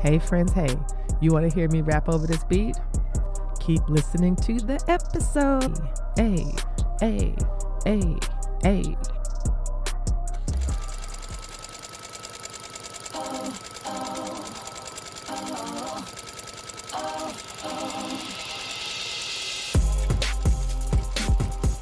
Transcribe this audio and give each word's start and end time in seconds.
Hey, 0.00 0.20
friends, 0.20 0.52
hey, 0.52 0.78
you 1.20 1.32
want 1.32 1.50
to 1.50 1.52
hear 1.52 1.68
me 1.68 1.80
rap 1.80 2.08
over 2.08 2.24
this 2.24 2.44
beat? 2.44 2.76
Keep 3.58 3.88
listening 3.88 4.36
to 4.36 4.54
the 4.54 4.80
episode. 4.86 5.76
Hey, 6.16 6.46
hey, 7.00 7.34
hey, 7.84 8.16
hey. 8.62 8.96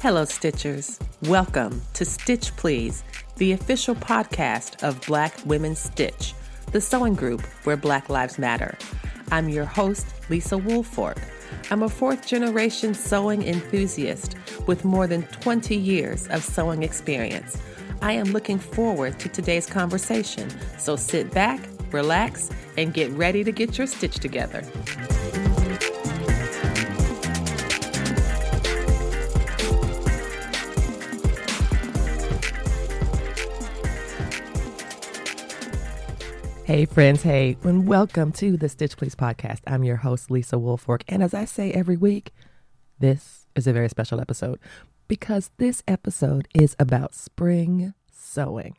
Hello, 0.01 0.23
Stitchers. 0.23 0.99
Welcome 1.27 1.83
to 1.93 2.03
Stitch 2.03 2.55
Please, 2.55 3.03
the 3.35 3.51
official 3.51 3.93
podcast 3.93 4.81
of 4.81 4.99
Black 5.05 5.35
Women 5.45 5.75
Stitch, 5.75 6.33
the 6.77 6.81
sewing 6.81 7.15
group 7.15 7.41
where 7.63 7.75
Black 7.75 8.07
Lives 8.07 8.37
Matter. 8.37 8.77
I'm 9.31 9.49
your 9.49 9.65
host, 9.65 10.05
Lisa 10.29 10.57
Woolfork. 10.57 11.17
I'm 11.71 11.81
a 11.81 11.89
fourth 11.89 12.27
generation 12.27 12.93
sewing 12.93 13.41
enthusiast 13.41 14.35
with 14.67 14.85
more 14.85 15.07
than 15.07 15.23
20 15.23 15.75
years 15.75 16.27
of 16.27 16.43
sewing 16.43 16.83
experience. 16.83 17.57
I 18.03 18.11
am 18.11 18.25
looking 18.25 18.59
forward 18.59 19.17
to 19.21 19.27
today's 19.27 19.65
conversation, 19.65 20.51
so 20.77 20.95
sit 20.95 21.31
back, 21.31 21.67
relax, 21.91 22.51
and 22.77 22.93
get 22.93 23.09
ready 23.13 23.43
to 23.43 23.51
get 23.51 23.79
your 23.79 23.87
stitch 23.87 24.19
together. 24.19 24.61
Hey, 36.67 36.83
friends. 36.83 37.23
Hey, 37.23 37.55
and 37.63 37.87
welcome 37.87 38.33
to 38.33 38.57
the 38.57 38.67
Stitch 38.67 38.97
Please 38.97 39.15
podcast. 39.15 39.61
I'm 39.65 39.85
your 39.85 39.95
host, 39.95 40.29
Lisa 40.29 40.57
Woolfork. 40.57 41.03
And 41.07 41.23
as 41.23 41.33
I 41.33 41.45
say 41.45 41.71
every 41.71 41.95
week, 41.95 42.33
this 42.99 43.47
is 43.55 43.67
a 43.67 43.71
very 43.71 43.87
special 43.87 44.19
episode 44.19 44.59
because 45.07 45.49
this 45.59 45.81
episode 45.87 46.45
is 46.53 46.75
about 46.77 47.15
spring 47.15 47.93
sewing. 48.11 48.75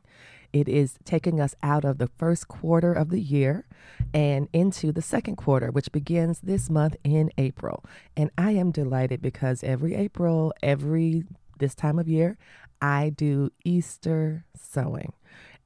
It 0.52 0.68
is 0.68 0.98
taking 1.06 1.40
us 1.40 1.54
out 1.62 1.86
of 1.86 1.96
the 1.96 2.10
first 2.18 2.46
quarter 2.46 2.92
of 2.92 3.08
the 3.08 3.22
year 3.22 3.64
and 4.12 4.50
into 4.52 4.92
the 4.92 5.00
second 5.00 5.36
quarter, 5.36 5.70
which 5.70 5.90
begins 5.90 6.40
this 6.40 6.68
month 6.68 6.96
in 7.04 7.30
April. 7.38 7.86
And 8.14 8.30
I 8.36 8.50
am 8.50 8.70
delighted 8.70 9.22
because 9.22 9.64
every 9.64 9.94
April, 9.94 10.52
every 10.62 11.24
this 11.58 11.74
time 11.74 11.98
of 11.98 12.06
year, 12.06 12.36
I 12.80 13.10
do 13.10 13.50
Easter 13.64 14.44
sewing. 14.54 15.12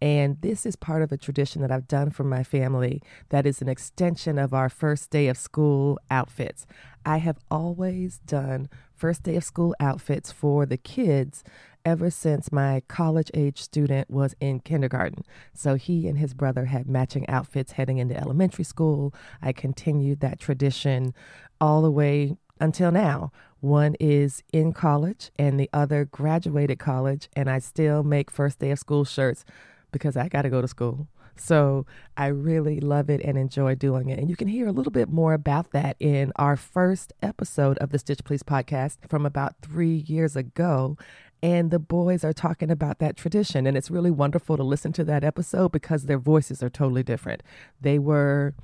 And 0.00 0.41
this 0.41 0.66
is 0.66 0.74
part 0.74 1.02
of 1.02 1.12
a 1.12 1.16
tradition 1.16 1.62
that 1.62 1.70
I've 1.70 1.86
done 1.86 2.10
for 2.10 2.24
my 2.24 2.42
family 2.42 3.00
that 3.28 3.46
is 3.46 3.62
an 3.62 3.68
extension 3.68 4.36
of 4.36 4.52
our 4.52 4.68
first 4.68 5.10
day 5.10 5.28
of 5.28 5.38
school 5.38 5.96
outfits. 6.10 6.66
I 7.06 7.18
have 7.18 7.38
always 7.52 8.18
done 8.18 8.68
first 8.96 9.22
day 9.22 9.36
of 9.36 9.44
school 9.44 9.77
outfits 9.78 10.33
for 10.33 10.66
the 10.66 10.77
kids 10.77 11.44
ever 11.84 12.10
since 12.10 12.50
my 12.50 12.83
college 12.88 13.30
age 13.33 13.60
student 13.60 14.10
was 14.10 14.34
in 14.40 14.58
kindergarten. 14.58 15.24
So 15.52 15.77
he 15.77 16.08
and 16.08 16.18
his 16.18 16.34
brother 16.34 16.64
had 16.64 16.88
matching 16.88 17.28
outfits 17.28 17.72
heading 17.72 17.98
into 17.98 18.16
elementary 18.16 18.64
school. 18.64 19.14
I 19.40 19.52
continued 19.52 20.18
that 20.18 20.40
tradition 20.40 21.14
all 21.60 21.83
the 21.83 21.90
way 21.90 22.36
until 22.60 22.90
now. 22.90 23.30
One 23.62 23.94
is 24.00 24.42
in 24.52 24.72
college 24.72 25.30
and 25.38 25.58
the 25.58 25.70
other 25.72 26.05
graduated 26.05 26.80
college, 26.80 27.28
and 27.36 27.48
I 27.48 27.60
still 27.60 28.02
make 28.02 28.28
first 28.28 28.58
day 28.58 28.72
of 28.72 28.80
school 28.80 29.05
shirts 29.05 29.44
because 29.92 30.16
I 30.16 30.27
got 30.27 30.42
to 30.42 30.50
go 30.50 30.60
to 30.60 30.66
school. 30.66 31.06
So 31.36 31.86
I 32.16 32.27
really 32.27 32.80
love 32.80 33.08
it 33.08 33.20
and 33.22 33.38
enjoy 33.38 33.77
doing 33.77 34.08
it. 34.08 34.18
And 34.18 34.28
you 34.28 34.34
can 34.34 34.48
hear 34.48 34.66
a 34.66 34.72
little 34.72 34.90
bit 34.90 35.08
more 35.08 35.33
about 35.33 35.70
that 35.70 35.96
in 36.00 36.33
our 36.34 36.56
first 36.56 37.12
episode 37.22 37.78
of 37.78 37.90
the 37.90 38.00
Stitch 38.00 38.24
Please 38.24 38.42
podcast 38.42 38.96
from 39.08 39.24
about 39.24 39.55
three 39.62 40.05
years 40.08 40.34
ago. 40.34 40.98
And 41.40 41.70
the 41.70 41.78
boys 41.78 42.24
are 42.24 42.33
talking 42.33 42.70
about 42.70 42.98
that 42.98 43.17
tradition. 43.17 43.68
And 43.68 43.77
it's 43.77 43.92
really 43.92 44.11
wonderful 44.11 44.56
to 44.56 44.64
listen 44.64 44.92
to 44.95 45.05
that 45.05 45.22
episode 45.22 45.70
because 45.70 46.06
their 46.06 46.18
voices 46.18 46.64
are 46.64 46.70
totally 46.70 47.05
different. 47.05 47.45
They 47.80 48.01
were 48.01 48.55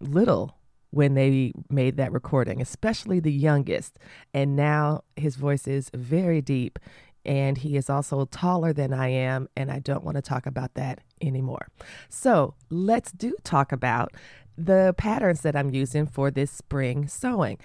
little 0.00 0.56
when 0.92 1.14
they 1.14 1.52
made 1.70 1.96
that 1.96 2.12
recording, 2.12 2.60
especially 2.60 3.18
the 3.18 3.32
youngest. 3.32 3.98
And 4.32 4.54
now 4.54 5.02
his 5.16 5.36
voice 5.36 5.66
is 5.66 5.90
very 5.94 6.40
deep 6.40 6.78
and 7.24 7.58
he 7.58 7.76
is 7.76 7.88
also 7.88 8.24
taller 8.26 8.72
than 8.72 8.92
I 8.92 9.08
am, 9.08 9.48
and 9.56 9.70
I 9.70 9.78
don't 9.78 10.02
want 10.02 10.16
to 10.16 10.22
talk 10.22 10.44
about 10.44 10.74
that 10.74 11.00
anymore. 11.20 11.68
So 12.08 12.54
let's 12.68 13.12
do 13.12 13.36
talk 13.44 13.70
about 13.70 14.12
the 14.58 14.94
patterns 14.98 15.42
that 15.42 15.54
I'm 15.54 15.70
using 15.70 16.06
for 16.06 16.30
this 16.30 16.50
spring 16.50 17.06
sewing. 17.06 17.58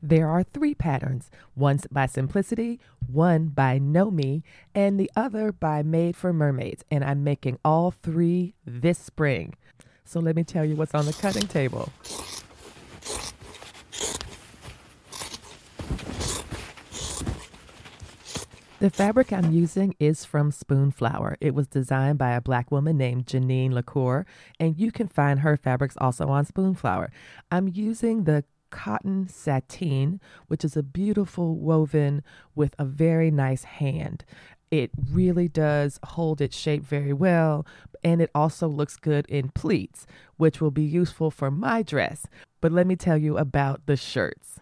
There 0.00 0.28
are 0.28 0.44
three 0.44 0.74
patterns 0.74 1.30
one 1.54 1.80
by 1.90 2.06
Simplicity, 2.06 2.78
one 3.10 3.46
by 3.46 3.78
Know 3.78 4.10
Me, 4.10 4.44
and 4.74 5.00
the 5.00 5.10
other 5.16 5.52
by 5.52 5.82
Made 5.82 6.14
for 6.14 6.32
Mermaids. 6.32 6.84
And 6.90 7.02
I'm 7.02 7.24
making 7.24 7.58
all 7.64 7.90
three 7.90 8.54
this 8.64 8.98
spring. 8.98 9.54
So 10.04 10.20
let 10.20 10.36
me 10.36 10.44
tell 10.44 10.64
you 10.64 10.76
what's 10.76 10.94
on 10.94 11.06
the 11.06 11.12
cutting 11.14 11.48
table. 11.48 11.90
The 18.80 18.90
fabric 18.90 19.32
I'm 19.32 19.50
using 19.50 19.96
is 19.98 20.24
from 20.24 20.52
Spoonflower. 20.52 21.34
It 21.40 21.52
was 21.52 21.66
designed 21.66 22.16
by 22.16 22.30
a 22.30 22.40
black 22.40 22.70
woman 22.70 22.96
named 22.96 23.26
Janine 23.26 23.72
LaCour, 23.72 24.24
and 24.60 24.78
you 24.78 24.92
can 24.92 25.08
find 25.08 25.40
her 25.40 25.56
fabrics 25.56 25.96
also 26.00 26.28
on 26.28 26.46
Spoonflower. 26.46 27.10
I'm 27.50 27.66
using 27.66 28.22
the 28.22 28.44
cotton 28.70 29.26
sateen, 29.26 30.20
which 30.46 30.64
is 30.64 30.76
a 30.76 30.84
beautiful 30.84 31.56
woven 31.56 32.22
with 32.54 32.76
a 32.78 32.84
very 32.84 33.32
nice 33.32 33.64
hand. 33.64 34.24
It 34.70 34.92
really 35.10 35.48
does 35.48 35.98
hold 36.04 36.40
its 36.40 36.56
shape 36.56 36.84
very 36.84 37.12
well, 37.12 37.66
and 38.04 38.22
it 38.22 38.30
also 38.32 38.68
looks 38.68 38.94
good 38.94 39.26
in 39.26 39.48
pleats, 39.48 40.06
which 40.36 40.60
will 40.60 40.70
be 40.70 40.84
useful 40.84 41.32
for 41.32 41.50
my 41.50 41.82
dress. 41.82 42.26
But 42.60 42.70
let 42.70 42.86
me 42.86 42.94
tell 42.94 43.16
you 43.16 43.38
about 43.38 43.86
the 43.86 43.96
shirts. 43.96 44.60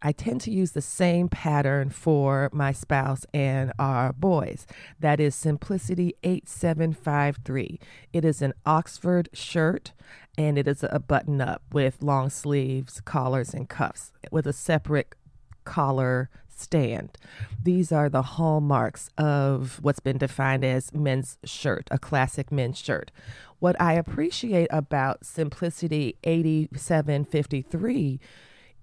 I 0.00 0.12
tend 0.12 0.42
to 0.42 0.52
use 0.52 0.72
the 0.72 0.80
same 0.80 1.28
pattern 1.28 1.90
for 1.90 2.48
my 2.52 2.70
spouse 2.70 3.26
and 3.34 3.72
our 3.80 4.12
boys. 4.12 4.64
That 5.00 5.18
is 5.18 5.34
Simplicity 5.34 6.14
8753. 6.22 7.80
It 8.12 8.24
is 8.24 8.42
an 8.42 8.54
Oxford 8.64 9.28
shirt 9.32 9.92
and 10.38 10.56
it 10.56 10.68
is 10.68 10.84
a 10.88 11.00
button 11.00 11.40
up 11.40 11.62
with 11.72 12.00
long 12.00 12.30
sleeves, 12.30 13.00
collars, 13.00 13.54
and 13.54 13.68
cuffs 13.68 14.12
with 14.30 14.46
a 14.46 14.52
separate 14.52 15.16
collar 15.64 16.30
stand. 16.48 17.18
These 17.60 17.90
are 17.90 18.08
the 18.08 18.22
hallmarks 18.22 19.10
of 19.18 19.80
what's 19.82 19.98
been 19.98 20.18
defined 20.18 20.64
as 20.64 20.94
men's 20.94 21.38
shirt, 21.44 21.88
a 21.90 21.98
classic 21.98 22.52
men's 22.52 22.78
shirt. 22.78 23.10
What 23.58 23.74
I 23.80 23.94
appreciate 23.94 24.68
about 24.70 25.26
Simplicity 25.26 26.18
8753 26.22 28.20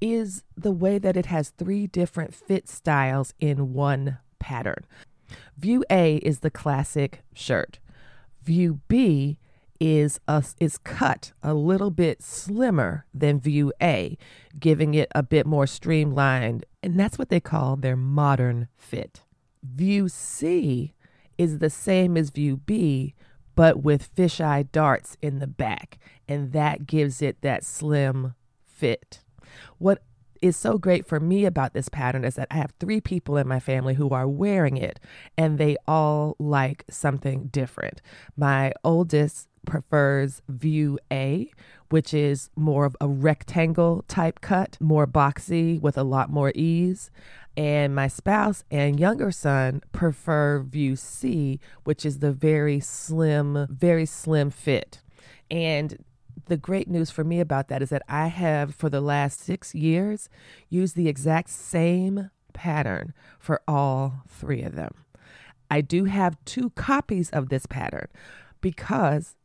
is 0.04 0.44
the 0.58 0.72
way 0.72 0.98
that 0.98 1.16
it 1.16 1.28
has 1.28 1.52
three 1.52 1.88
different 1.88 2.36
fit 2.36 2.68
styles 2.68 3.34
in 3.40 3.74
one 3.74 4.18
pattern. 4.38 4.86
View 5.58 5.86
A 5.90 6.18
is 6.18 6.40
the 6.40 6.52
classic 6.52 7.24
shirt. 7.34 7.80
View 8.44 8.82
B 8.90 9.40
is 9.80 10.20
a, 10.28 10.44
is 10.60 10.78
cut 10.78 11.32
a 11.42 11.54
little 11.54 11.90
bit 11.90 12.22
slimmer 12.22 13.06
than 13.14 13.40
view 13.40 13.72
A, 13.82 14.18
giving 14.60 14.94
it 14.94 15.10
a 15.16 15.24
bit 15.24 15.46
more 15.46 15.66
streamlined, 15.66 16.66
and 16.84 17.00
that's 17.00 17.18
what 17.18 17.30
they 17.30 17.40
call 17.40 17.78
their 17.78 17.96
modern 17.96 18.68
fit. 18.76 19.22
View 19.64 20.10
C 20.10 20.94
is 21.38 21.60
the 21.60 21.70
same 21.70 22.18
as 22.18 22.30
view 22.30 22.58
B, 22.58 23.16
but 23.56 23.82
with 23.82 24.14
fisheye 24.14 24.70
darts 24.74 25.16
in 25.22 25.40
the 25.40 25.48
back, 25.48 25.98
and 26.28 26.52
that 26.52 26.88
gives 26.88 27.22
it 27.22 27.42
that 27.42 27.64
slim 27.64 28.36
fit. 28.66 29.23
What 29.78 30.02
is 30.44 30.58
so 30.58 30.78
great 30.78 31.06
for 31.06 31.22
me 31.22 31.46
about 31.46 31.74
this 31.74 31.88
pattern 31.88 32.26
is 32.26 32.36
that 32.36 32.50
I 32.52 32.56
have 32.56 32.74
three 32.80 33.00
people 33.00 33.38
in 33.38 33.48
my 33.48 33.62
family 33.62 33.94
who 33.94 34.10
are 34.10 34.28
wearing 34.28 34.76
it 34.76 35.00
and 35.38 35.58
they 35.58 35.78
all 35.88 36.36
like 36.38 36.84
something 36.90 37.46
different. 37.46 38.02
My 38.36 38.74
oldest 38.84 39.48
prefers 39.66 40.42
view 40.50 41.00
A, 41.10 41.50
which 41.90 42.14
is 42.14 42.50
more 42.58 42.84
of 42.84 42.98
a 43.00 43.08
rectangle 43.08 44.04
type 44.10 44.42
cut, 44.42 44.78
more 44.82 45.08
boxy 45.08 45.80
with 45.80 45.98
a 45.98 46.04
lot 46.04 46.30
more 46.30 46.52
ease. 46.56 47.10
And 47.56 47.96
my 47.96 48.10
spouse 48.10 48.66
and 48.70 49.00
younger 49.00 49.32
son 49.32 49.82
prefer 49.94 50.60
view 50.60 50.98
C, 50.98 51.62
which 51.86 52.06
is 52.06 52.20
the 52.20 52.34
very 52.34 52.82
slim, 52.82 53.68
very 53.70 54.06
slim 54.06 54.50
fit. 54.50 55.02
And 55.50 56.04
the 56.46 56.58
great 56.58 56.88
news 56.88 57.12
for 57.12 57.24
me 57.24 57.40
about 57.40 57.68
that 57.68 57.82
is 57.82 57.90
that 57.90 58.04
I 58.08 58.28
have, 58.28 58.76
for 58.76 58.90
the 58.90 59.02
last 59.02 59.40
six 59.40 59.74
years, 59.74 60.30
used 60.70 60.96
the 60.96 61.08
exact 61.08 61.50
same 61.50 62.30
pattern 62.54 63.14
for 63.40 63.62
all 63.68 64.24
three 64.28 64.62
of 64.62 64.76
them. 64.76 64.94
I 65.72 65.82
do 65.82 66.06
have 66.06 66.38
two 66.46 66.70
copies 66.72 67.30
of 67.32 67.50
this 67.50 67.66
pattern 67.66 68.08
because 68.62 69.36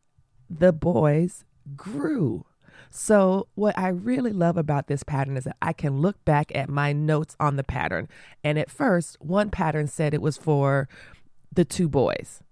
the 0.50 0.72
boys 0.72 1.44
grew. 1.76 2.44
So, 2.90 3.48
what 3.54 3.78
I 3.78 3.88
really 3.88 4.32
love 4.32 4.56
about 4.56 4.86
this 4.86 5.02
pattern 5.02 5.36
is 5.36 5.44
that 5.44 5.56
I 5.60 5.72
can 5.72 6.00
look 6.00 6.24
back 6.24 6.52
at 6.54 6.68
my 6.68 6.92
notes 6.92 7.36
on 7.38 7.56
the 7.56 7.64
pattern. 7.64 8.08
And 8.42 8.58
at 8.58 8.70
first, 8.70 9.16
one 9.20 9.50
pattern 9.50 9.88
said 9.88 10.14
it 10.14 10.22
was 10.22 10.36
for 10.36 10.88
the 11.52 11.64
two 11.64 11.88
boys 11.88 12.42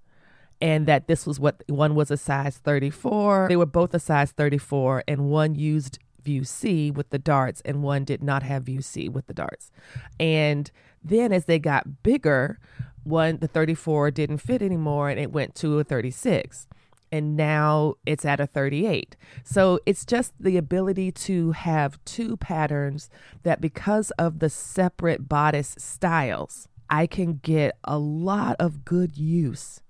and 0.61 0.87
that 0.87 1.07
this 1.07 1.27
was 1.27 1.39
what 1.39 1.63
one 1.69 1.95
was 1.95 2.11
a 2.11 2.17
size 2.17 2.59
34. 2.59 3.47
They 3.49 3.57
were 3.57 3.67
both 3.67 3.95
a 3.95 3.99
size 3.99 4.33
34, 4.33 5.05
and 5.07 5.31
one 5.31 5.55
used 5.55 5.99
view 6.23 6.45
C 6.45 6.91
with 6.91 7.11
the 7.11 7.19
darts, 7.19 7.61
and 7.65 7.83
one 7.83 8.05
did 8.05 8.23
not 8.23 8.43
have 8.43 8.65
view 8.65 8.83
C 8.83 9.09
with 9.09 9.27
the 9.27 9.35
darts. 9.35 9.71
And 10.19 10.71
then 11.03 11.33
as 11.33 11.45
they 11.45 11.59
got 11.59 12.03
bigger, 12.03 12.59
one, 13.05 13.39
the 13.39 13.49
34 13.49 14.11
didn't 14.11 14.39
fit 14.39 14.63
anymore, 14.63 15.09
and 15.09 15.21
it 15.21 15.33
went 15.33 15.55
to 15.57 15.79
a 15.79 15.85
36 15.85 16.67
and 17.13 17.37
now 17.37 17.95
it's 18.05 18.25
at 18.25 18.41
a 18.41 18.47
38. 18.47 19.17
So 19.45 19.81
it's 19.87 20.05
just 20.05 20.33
the 20.41 20.57
ability 20.57 21.13
to 21.13 21.53
have 21.53 22.05
two 22.05 22.37
patterns 22.37 23.09
that, 23.43 23.61
because 23.61 24.11
of 24.13 24.41
the 24.41 24.51
separate 24.51 25.29
bodice 25.29 25.75
styles, 25.79 26.69
I 26.91 27.07
can 27.07 27.41
get 27.43 27.79
a 27.85 27.99
lot 27.99 28.57
of 28.59 28.85
good 28.85 29.17
use 29.17 29.81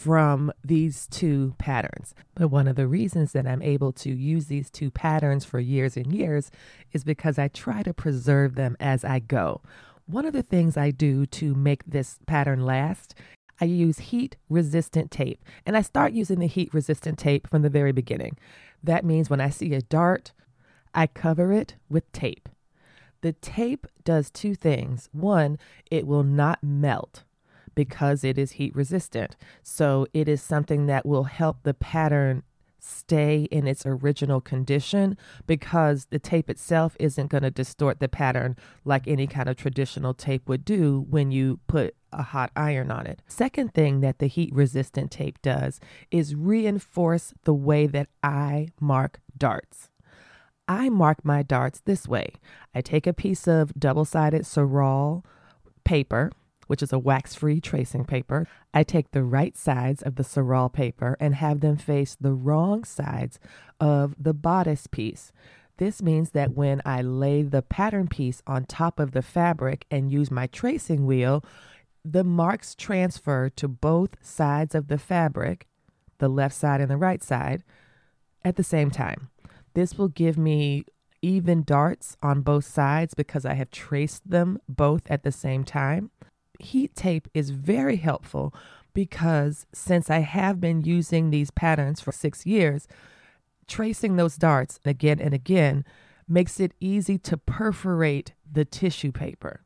from 0.00 0.50
these 0.64 1.06
two 1.08 1.54
patterns. 1.58 2.14
But 2.34 2.48
one 2.48 2.66
of 2.66 2.76
the 2.76 2.86
reasons 2.86 3.32
that 3.32 3.46
I'm 3.46 3.60
able 3.60 3.92
to 3.92 4.10
use 4.10 4.46
these 4.46 4.70
two 4.70 4.90
patterns 4.90 5.44
for 5.44 5.60
years 5.60 5.94
and 5.94 6.10
years 6.10 6.50
is 6.92 7.04
because 7.04 7.38
I 7.38 7.48
try 7.48 7.82
to 7.82 7.92
preserve 7.92 8.54
them 8.54 8.78
as 8.80 9.04
I 9.04 9.18
go. 9.18 9.60
One 10.06 10.24
of 10.24 10.32
the 10.32 10.42
things 10.42 10.78
I 10.78 10.90
do 10.90 11.26
to 11.26 11.54
make 11.54 11.84
this 11.84 12.18
pattern 12.26 12.64
last 12.64 13.14
I 13.60 13.66
use 13.66 13.98
heat 13.98 14.36
resistant 14.48 15.10
tape. 15.10 15.44
And 15.66 15.76
I 15.76 15.82
start 15.82 16.14
using 16.14 16.38
the 16.38 16.46
heat 16.46 16.72
resistant 16.72 17.18
tape 17.18 17.46
from 17.46 17.60
the 17.60 17.68
very 17.68 17.92
beginning. 17.92 18.38
That 18.82 19.04
means 19.04 19.28
when 19.28 19.42
I 19.42 19.50
see 19.50 19.74
a 19.74 19.82
dart, 19.82 20.32
I 20.94 21.08
cover 21.08 21.52
it 21.52 21.74
with 21.90 22.10
tape. 22.12 22.48
The 23.20 23.34
tape 23.34 23.86
does 24.02 24.30
two 24.30 24.54
things. 24.54 25.10
One, 25.12 25.58
it 25.90 26.06
will 26.06 26.22
not 26.22 26.64
melt 26.64 27.24
because 27.80 28.24
it 28.24 28.36
is 28.36 28.52
heat 28.52 28.76
resistant. 28.76 29.36
So 29.62 30.06
it 30.12 30.28
is 30.28 30.42
something 30.42 30.84
that 30.84 31.06
will 31.06 31.24
help 31.24 31.62
the 31.62 31.72
pattern 31.72 32.42
stay 32.78 33.48
in 33.50 33.66
its 33.66 33.86
original 33.86 34.38
condition 34.38 35.16
because 35.46 36.08
the 36.10 36.18
tape 36.18 36.50
itself 36.50 36.94
isn't 37.00 37.30
going 37.30 37.42
to 37.42 37.50
distort 37.50 37.98
the 37.98 38.06
pattern 38.06 38.54
like 38.84 39.08
any 39.08 39.26
kind 39.26 39.48
of 39.48 39.56
traditional 39.56 40.12
tape 40.12 40.46
would 40.46 40.62
do 40.62 41.06
when 41.08 41.30
you 41.30 41.58
put 41.68 41.94
a 42.12 42.22
hot 42.22 42.50
iron 42.54 42.90
on 42.90 43.06
it. 43.06 43.22
Second 43.26 43.72
thing 43.72 44.00
that 44.00 44.18
the 44.18 44.26
heat 44.26 44.52
resistant 44.52 45.10
tape 45.10 45.40
does 45.40 45.80
is 46.10 46.34
reinforce 46.34 47.32
the 47.44 47.54
way 47.54 47.86
that 47.86 48.08
I 48.22 48.68
mark 48.78 49.20
darts. 49.38 49.88
I 50.68 50.90
mark 50.90 51.24
my 51.24 51.42
darts 51.42 51.80
this 51.86 52.06
way. 52.06 52.34
I 52.74 52.82
take 52.82 53.06
a 53.06 53.14
piece 53.14 53.48
of 53.48 53.72
double 53.78 54.04
sided 54.04 54.42
Saral 54.42 55.24
paper, 55.82 56.30
which 56.70 56.84
is 56.84 56.92
a 56.92 56.98
wax 57.00 57.34
free 57.34 57.60
tracing 57.60 58.04
paper. 58.04 58.46
I 58.72 58.84
take 58.84 59.10
the 59.10 59.24
right 59.24 59.56
sides 59.56 60.02
of 60.02 60.14
the 60.14 60.22
Saral 60.22 60.72
paper 60.72 61.16
and 61.18 61.34
have 61.34 61.58
them 61.58 61.76
face 61.76 62.16
the 62.20 62.32
wrong 62.32 62.84
sides 62.84 63.40
of 63.80 64.14
the 64.16 64.32
bodice 64.32 64.86
piece. 64.86 65.32
This 65.78 66.00
means 66.00 66.30
that 66.30 66.54
when 66.54 66.80
I 66.86 67.02
lay 67.02 67.42
the 67.42 67.62
pattern 67.62 68.06
piece 68.06 68.40
on 68.46 68.66
top 68.66 69.00
of 69.00 69.10
the 69.10 69.20
fabric 69.20 69.84
and 69.90 70.12
use 70.12 70.30
my 70.30 70.46
tracing 70.46 71.06
wheel, 71.06 71.44
the 72.04 72.22
marks 72.22 72.76
transfer 72.76 73.48
to 73.48 73.66
both 73.66 74.10
sides 74.24 74.76
of 74.76 74.86
the 74.86 74.98
fabric, 74.98 75.66
the 76.18 76.28
left 76.28 76.54
side 76.54 76.80
and 76.80 76.88
the 76.88 76.96
right 76.96 77.20
side, 77.20 77.64
at 78.44 78.54
the 78.54 78.62
same 78.62 78.92
time. 78.92 79.28
This 79.74 79.98
will 79.98 80.06
give 80.06 80.38
me 80.38 80.84
even 81.20 81.64
darts 81.64 82.16
on 82.22 82.42
both 82.42 82.64
sides 82.64 83.14
because 83.14 83.44
I 83.44 83.54
have 83.54 83.72
traced 83.72 84.30
them 84.30 84.60
both 84.68 85.02
at 85.10 85.24
the 85.24 85.32
same 85.32 85.64
time. 85.64 86.12
Heat 86.60 86.94
tape 86.94 87.28
is 87.34 87.50
very 87.50 87.96
helpful 87.96 88.54
because 88.92 89.66
since 89.72 90.10
I 90.10 90.20
have 90.20 90.60
been 90.60 90.82
using 90.82 91.30
these 91.30 91.50
patterns 91.50 92.00
for 92.00 92.12
six 92.12 92.44
years, 92.44 92.86
tracing 93.66 94.16
those 94.16 94.36
darts 94.36 94.80
again 94.84 95.20
and 95.20 95.32
again 95.32 95.84
makes 96.28 96.60
it 96.60 96.72
easy 96.80 97.18
to 97.18 97.36
perforate 97.36 98.34
the 98.50 98.64
tissue 98.64 99.12
paper. 99.12 99.62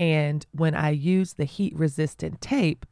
And 0.00 0.46
when 0.52 0.74
I 0.74 0.90
use 0.90 1.34
the 1.34 1.44
heat 1.44 1.74
resistant 1.76 2.40
tape, 2.40 2.86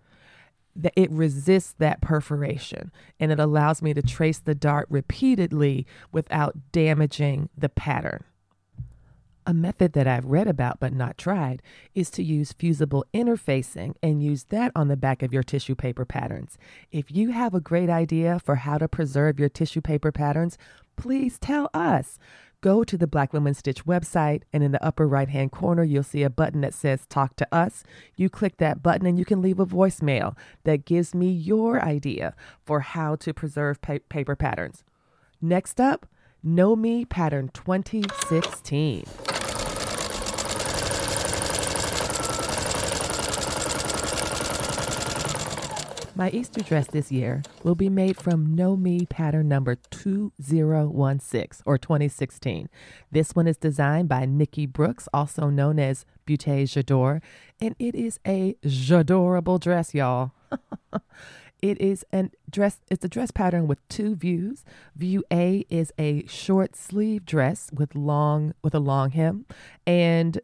it 0.95 1.11
resists 1.11 1.75
that 1.79 2.03
perforation 2.03 2.93
and 3.19 3.33
it 3.33 3.41
allows 3.41 3.81
me 3.81 3.95
to 3.95 4.03
trace 4.03 4.39
the 4.39 4.55
dart 4.55 4.87
repeatedly 4.91 5.87
without 6.13 6.73
damaging 6.73 7.49
the 7.57 7.71
pattern. 7.71 8.25
A 9.49 9.55
method 9.55 9.93
that 9.93 10.09
I've 10.09 10.25
read 10.25 10.49
about 10.49 10.81
but 10.81 10.93
not 10.93 11.17
tried 11.17 11.63
is 11.95 12.11
to 12.11 12.23
use 12.25 12.53
fusible 12.53 13.05
interfacing 13.15 13.95
and 14.03 14.21
use 14.21 14.45
that 14.45 14.73
on 14.75 14.89
the 14.89 14.97
back 14.97 15.23
of 15.23 15.33
your 15.33 15.45
tissue 15.45 15.77
paper 15.77 16.05
patterns. 16.05 16.59
If 16.91 17.13
you 17.13 17.31
have 17.31 17.55
a 17.55 17.61
great 17.61 17.89
idea 17.89 18.41
for 18.45 18.57
how 18.57 18.77
to 18.79 18.89
preserve 18.89 19.39
your 19.39 19.49
tissue 19.49 19.81
paper 19.81 20.11
patterns, 20.11 20.59
please 20.97 21.39
tell 21.39 21.71
us 21.73 22.19
go 22.61 22.83
to 22.83 22.99
the 22.99 23.07
Black 23.07 23.33
Women 23.33 23.55
Stitch 23.55 23.85
website, 23.85 24.43
and 24.53 24.65
in 24.65 24.73
the 24.73 24.85
upper 24.85 25.07
right 25.07 25.29
hand 25.29 25.53
corner, 25.53 25.85
you'll 25.85 26.03
see 26.03 26.25
a 26.25 26.31
button 26.31 26.63
that 26.63 26.75
says 26.75 27.07
Talk 27.07 27.37
to 27.37 27.47
Us. 27.53 27.85
You 28.17 28.29
click 28.29 28.57
that 28.57 28.83
button, 28.83 29.07
and 29.07 29.17
you 29.17 29.25
can 29.25 29.41
leave 29.41 29.61
a 29.61 29.67
voicemail 29.67 30.37
that 30.65 30.85
gives 30.85 31.15
me 31.15 31.31
your 31.31 31.81
idea 31.81 32.35
for 32.65 32.81
how 32.81 33.15
to 33.17 33.33
preserve 33.33 33.81
pa- 33.81 33.99
paper 34.09 34.35
patterns. 34.35 34.83
Next 35.41 35.81
up, 35.81 36.07
Know 36.43 36.75
Me 36.75 37.05
Pattern 37.05 37.51
2016. 37.55 39.05
My 46.17 46.31
Easter 46.31 46.63
dress 46.63 46.87
this 46.87 47.13
year 47.13 47.43
will 47.63 47.75
be 47.75 47.91
made 47.91 48.17
from 48.17 48.55
Know 48.55 48.75
Me 48.75 49.05
pattern 49.05 49.49
number 49.49 49.75
2016 49.75 51.63
or 51.67 51.77
2016. 51.77 52.71
This 53.13 53.35
one 53.35 53.47
is 53.47 53.59
designed 53.59 54.09
by 54.09 54.25
Nikki 54.25 54.65
Brooks, 54.65 55.11
also 55.13 55.51
known 55.51 55.79
as 55.79 56.07
Beaute 56.27 56.63
J'adore, 56.63 57.21
and 57.61 57.77
it 57.79 57.95
is 57.95 58.19
a 58.27 58.57
j'adorable 58.65 59.61
dress, 59.61 59.93
y'all. 59.93 60.33
it 61.61 61.79
is 61.79 62.03
a 62.15 62.31
dress 62.51 62.81
it's 62.91 63.05
a 63.05 63.11
dress 63.11 63.31
pattern 63.31 63.67
with 63.67 63.87
two 63.91 64.17
views. 64.17 64.65
View 64.97 65.23
A 65.31 65.67
is 65.69 65.93
a 65.99 66.27
short 66.27 66.77
sleeve 66.77 67.27
dress 67.27 67.69
with 67.75 67.95
long 67.95 68.55
with 68.63 68.75
a 68.75 68.81
long 68.81 69.11
hem 69.11 69.45
and 69.87 70.41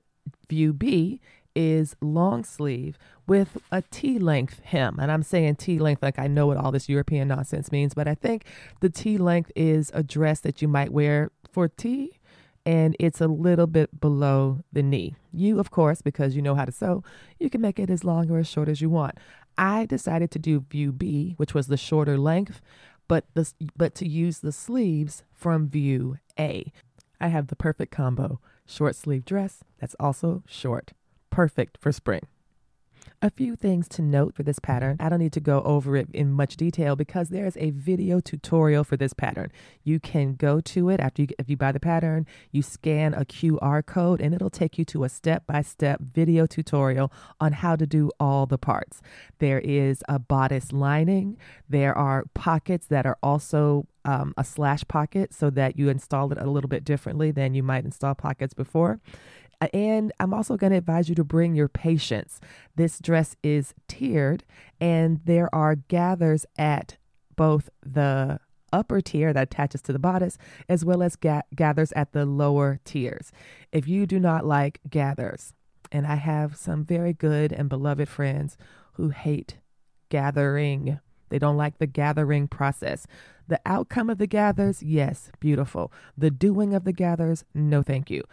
view 0.50 0.74
B 0.74 1.18
is 1.54 1.96
long 2.00 2.44
sleeve 2.44 2.98
with 3.26 3.58
a 3.70 3.82
T 3.82 4.18
length 4.18 4.60
hem. 4.64 4.98
And 5.00 5.10
I'm 5.10 5.22
saying 5.22 5.56
T 5.56 5.78
length 5.78 6.02
like 6.02 6.18
I 6.18 6.26
know 6.26 6.46
what 6.46 6.56
all 6.56 6.72
this 6.72 6.88
European 6.88 7.28
nonsense 7.28 7.70
means, 7.72 7.94
but 7.94 8.08
I 8.08 8.14
think 8.14 8.44
the 8.80 8.90
T 8.90 9.18
length 9.18 9.52
is 9.54 9.90
a 9.94 10.02
dress 10.02 10.40
that 10.40 10.62
you 10.62 10.68
might 10.68 10.92
wear 10.92 11.30
for 11.50 11.68
tea 11.68 12.18
and 12.64 12.96
it's 12.98 13.20
a 13.20 13.26
little 13.26 13.66
bit 13.66 14.00
below 14.00 14.60
the 14.72 14.82
knee. 14.82 15.16
You, 15.32 15.58
of 15.58 15.70
course, 15.70 16.00
because 16.02 16.36
you 16.36 16.42
know 16.42 16.54
how 16.54 16.64
to 16.64 16.72
sew, 16.72 17.02
you 17.38 17.50
can 17.50 17.60
make 17.60 17.78
it 17.78 17.90
as 17.90 18.04
long 18.04 18.30
or 18.30 18.38
as 18.38 18.48
short 18.48 18.68
as 18.68 18.80
you 18.80 18.88
want. 18.88 19.18
I 19.58 19.86
decided 19.86 20.30
to 20.32 20.38
do 20.38 20.64
view 20.70 20.92
B, 20.92 21.34
which 21.36 21.54
was 21.54 21.66
the 21.66 21.76
shorter 21.76 22.16
length, 22.16 22.60
but 23.08 23.24
the, 23.34 23.52
but 23.76 23.94
to 23.96 24.08
use 24.08 24.38
the 24.38 24.52
sleeves 24.52 25.24
from 25.32 25.68
view 25.68 26.18
A. 26.38 26.72
I 27.20 27.28
have 27.28 27.48
the 27.48 27.56
perfect 27.56 27.92
combo 27.92 28.40
short 28.66 28.96
sleeve 28.96 29.24
dress 29.24 29.64
that's 29.78 29.96
also 30.00 30.42
short 30.46 30.92
perfect 31.32 31.78
for 31.80 31.90
spring. 31.90 32.20
A 33.24 33.30
few 33.30 33.54
things 33.54 33.88
to 33.90 34.02
note 34.02 34.34
for 34.34 34.42
this 34.42 34.58
pattern. 34.58 34.96
I 34.98 35.08
don't 35.08 35.20
need 35.20 35.32
to 35.34 35.40
go 35.40 35.62
over 35.62 35.96
it 35.96 36.08
in 36.12 36.32
much 36.32 36.56
detail 36.56 36.96
because 36.96 37.28
there's 37.28 37.56
a 37.56 37.70
video 37.70 38.18
tutorial 38.18 38.82
for 38.82 38.96
this 38.96 39.12
pattern. 39.12 39.50
You 39.84 40.00
can 40.00 40.34
go 40.34 40.60
to 40.60 40.88
it 40.88 40.98
after 40.98 41.22
you 41.22 41.28
if 41.38 41.48
you 41.48 41.56
buy 41.56 41.70
the 41.70 41.80
pattern, 41.80 42.26
you 42.50 42.62
scan 42.62 43.14
a 43.14 43.24
QR 43.24 43.86
code 43.86 44.20
and 44.20 44.34
it'll 44.34 44.50
take 44.50 44.76
you 44.76 44.84
to 44.86 45.04
a 45.04 45.08
step-by-step 45.08 46.00
video 46.00 46.46
tutorial 46.46 47.12
on 47.40 47.52
how 47.52 47.76
to 47.76 47.86
do 47.86 48.10
all 48.18 48.44
the 48.44 48.58
parts. 48.58 49.00
There 49.38 49.60
is 49.60 50.02
a 50.08 50.18
bodice 50.18 50.72
lining, 50.72 51.38
there 51.68 51.96
are 51.96 52.24
pockets 52.34 52.88
that 52.88 53.06
are 53.06 53.18
also 53.22 53.86
um, 54.04 54.34
a 54.36 54.44
slash 54.44 54.82
pocket 54.88 55.32
so 55.32 55.48
that 55.50 55.78
you 55.78 55.88
install 55.88 56.32
it 56.32 56.38
a 56.38 56.50
little 56.50 56.68
bit 56.68 56.84
differently 56.84 57.30
than 57.30 57.54
you 57.54 57.62
might 57.62 57.84
install 57.84 58.14
pockets 58.14 58.54
before. 58.54 59.00
Uh, 59.62 59.68
and 59.72 60.12
I'm 60.18 60.34
also 60.34 60.56
going 60.56 60.72
to 60.72 60.78
advise 60.78 61.08
you 61.08 61.14
to 61.14 61.22
bring 61.22 61.54
your 61.54 61.68
patience. 61.68 62.40
This 62.74 62.98
dress 62.98 63.36
is 63.44 63.74
tiered, 63.86 64.42
and 64.80 65.20
there 65.24 65.54
are 65.54 65.76
gathers 65.76 66.46
at 66.58 66.96
both 67.36 67.70
the 67.86 68.40
upper 68.72 69.00
tier 69.00 69.32
that 69.32 69.44
attaches 69.44 69.82
to 69.82 69.92
the 69.92 70.00
bodice 70.00 70.36
as 70.68 70.84
well 70.84 71.00
as 71.00 71.14
ga- 71.14 71.42
gathers 71.54 71.92
at 71.92 72.12
the 72.12 72.26
lower 72.26 72.80
tiers. 72.84 73.30
If 73.70 73.86
you 73.86 74.04
do 74.04 74.18
not 74.18 74.44
like 74.44 74.80
gathers, 74.90 75.54
and 75.92 76.06
I 76.08 76.16
have 76.16 76.56
some 76.56 76.84
very 76.84 77.12
good 77.12 77.52
and 77.52 77.68
beloved 77.68 78.08
friends 78.08 78.56
who 78.94 79.10
hate 79.10 79.58
gathering, 80.08 80.98
they 81.28 81.38
don't 81.38 81.56
like 81.56 81.78
the 81.78 81.86
gathering 81.86 82.48
process. 82.48 83.06
The 83.46 83.60
outcome 83.64 84.10
of 84.10 84.18
the 84.18 84.26
gathers, 84.26 84.82
yes, 84.82 85.30
beautiful. 85.38 85.92
The 86.16 86.30
doing 86.30 86.74
of 86.74 86.84
the 86.84 86.92
gathers, 86.92 87.44
no 87.54 87.82
thank 87.82 88.10
you. 88.10 88.24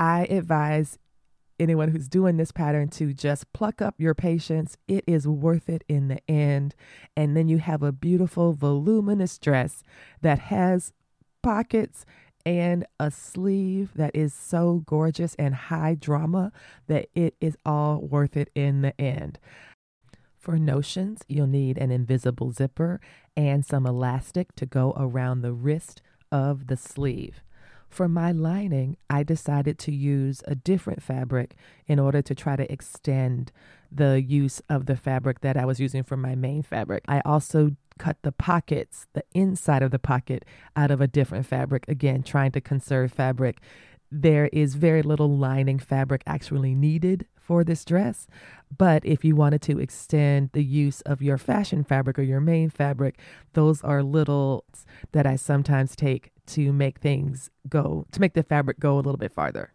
I 0.00 0.24
advise 0.30 0.98
anyone 1.58 1.90
who's 1.90 2.08
doing 2.08 2.38
this 2.38 2.52
pattern 2.52 2.88
to 2.88 3.12
just 3.12 3.52
pluck 3.52 3.82
up 3.82 3.94
your 3.98 4.14
patience. 4.14 4.78
It 4.88 5.04
is 5.06 5.28
worth 5.28 5.68
it 5.68 5.84
in 5.88 6.08
the 6.08 6.20
end. 6.26 6.74
And 7.14 7.36
then 7.36 7.48
you 7.48 7.58
have 7.58 7.82
a 7.82 7.92
beautiful, 7.92 8.54
voluminous 8.54 9.38
dress 9.38 9.82
that 10.22 10.38
has 10.38 10.94
pockets 11.42 12.06
and 12.46 12.86
a 12.98 13.10
sleeve 13.10 13.90
that 13.94 14.12
is 14.14 14.32
so 14.32 14.82
gorgeous 14.86 15.34
and 15.34 15.54
high 15.54 15.94
drama 15.94 16.50
that 16.86 17.08
it 17.14 17.34
is 17.38 17.58
all 17.66 18.00
worth 18.00 18.38
it 18.38 18.48
in 18.54 18.80
the 18.80 18.98
end. 18.98 19.38
For 20.38 20.58
notions, 20.58 21.20
you'll 21.28 21.46
need 21.46 21.76
an 21.76 21.90
invisible 21.90 22.52
zipper 22.52 23.02
and 23.36 23.66
some 23.66 23.86
elastic 23.86 24.54
to 24.56 24.64
go 24.64 24.94
around 24.96 25.42
the 25.42 25.52
wrist 25.52 26.00
of 26.32 26.68
the 26.68 26.78
sleeve. 26.78 27.42
For 27.90 28.08
my 28.08 28.30
lining, 28.30 28.96
I 29.10 29.24
decided 29.24 29.76
to 29.80 29.92
use 29.92 30.42
a 30.46 30.54
different 30.54 31.02
fabric 31.02 31.56
in 31.86 31.98
order 31.98 32.22
to 32.22 32.34
try 32.36 32.54
to 32.54 32.72
extend 32.72 33.50
the 33.90 34.22
use 34.22 34.62
of 34.68 34.86
the 34.86 34.96
fabric 34.96 35.40
that 35.40 35.56
I 35.56 35.64
was 35.64 35.80
using 35.80 36.04
for 36.04 36.16
my 36.16 36.36
main 36.36 36.62
fabric. 36.62 37.02
I 37.08 37.20
also 37.24 37.72
cut 37.98 38.16
the 38.22 38.30
pockets, 38.32 39.08
the 39.12 39.24
inside 39.34 39.82
of 39.82 39.90
the 39.90 39.98
pocket, 39.98 40.44
out 40.76 40.92
of 40.92 41.00
a 41.00 41.08
different 41.08 41.46
fabric, 41.46 41.84
again, 41.88 42.22
trying 42.22 42.52
to 42.52 42.60
conserve 42.60 43.12
fabric. 43.12 43.60
There 44.10 44.48
is 44.52 44.76
very 44.76 45.02
little 45.02 45.36
lining 45.36 45.80
fabric 45.80 46.22
actually 46.26 46.76
needed 46.76 47.26
for 47.36 47.64
this 47.64 47.84
dress. 47.84 48.28
But 48.76 49.04
if 49.04 49.24
you 49.24 49.34
wanted 49.34 49.62
to 49.62 49.78
extend 49.78 50.50
the 50.52 50.64
use 50.64 51.00
of 51.02 51.22
your 51.22 51.38
fashion 51.38 51.84
fabric 51.84 52.18
or 52.18 52.22
your 52.22 52.40
main 52.40 52.70
fabric, 52.70 53.18
those 53.52 53.82
are 53.82 54.02
little 54.02 54.64
that 55.12 55.26
I 55.26 55.36
sometimes 55.36 55.96
take 55.96 56.30
to 56.46 56.72
make 56.72 56.98
things 56.98 57.50
go, 57.68 58.06
to 58.12 58.20
make 58.20 58.34
the 58.34 58.42
fabric 58.42 58.78
go 58.78 58.94
a 58.94 59.00
little 59.00 59.16
bit 59.16 59.32
farther. 59.32 59.72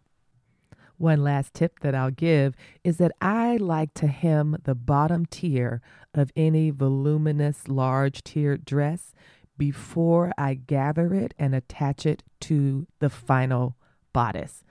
One 0.98 1.22
last 1.22 1.52
tip 1.52 1.80
that 1.80 1.94
I'll 1.94 2.10
give 2.10 2.54
is 2.82 2.96
that 2.96 3.12
I 3.20 3.58
like 3.58 3.92
to 3.94 4.06
hem 4.06 4.56
the 4.64 4.74
bottom 4.74 5.26
tier 5.26 5.82
of 6.14 6.32
any 6.34 6.70
voluminous 6.70 7.68
large 7.68 8.24
tiered 8.24 8.64
dress 8.64 9.12
before 9.58 10.32
I 10.38 10.54
gather 10.54 11.12
it 11.12 11.34
and 11.38 11.54
attach 11.54 12.06
it 12.06 12.22
to 12.40 12.86
the 12.98 13.10
final 13.10 13.76
bodice 14.14 14.64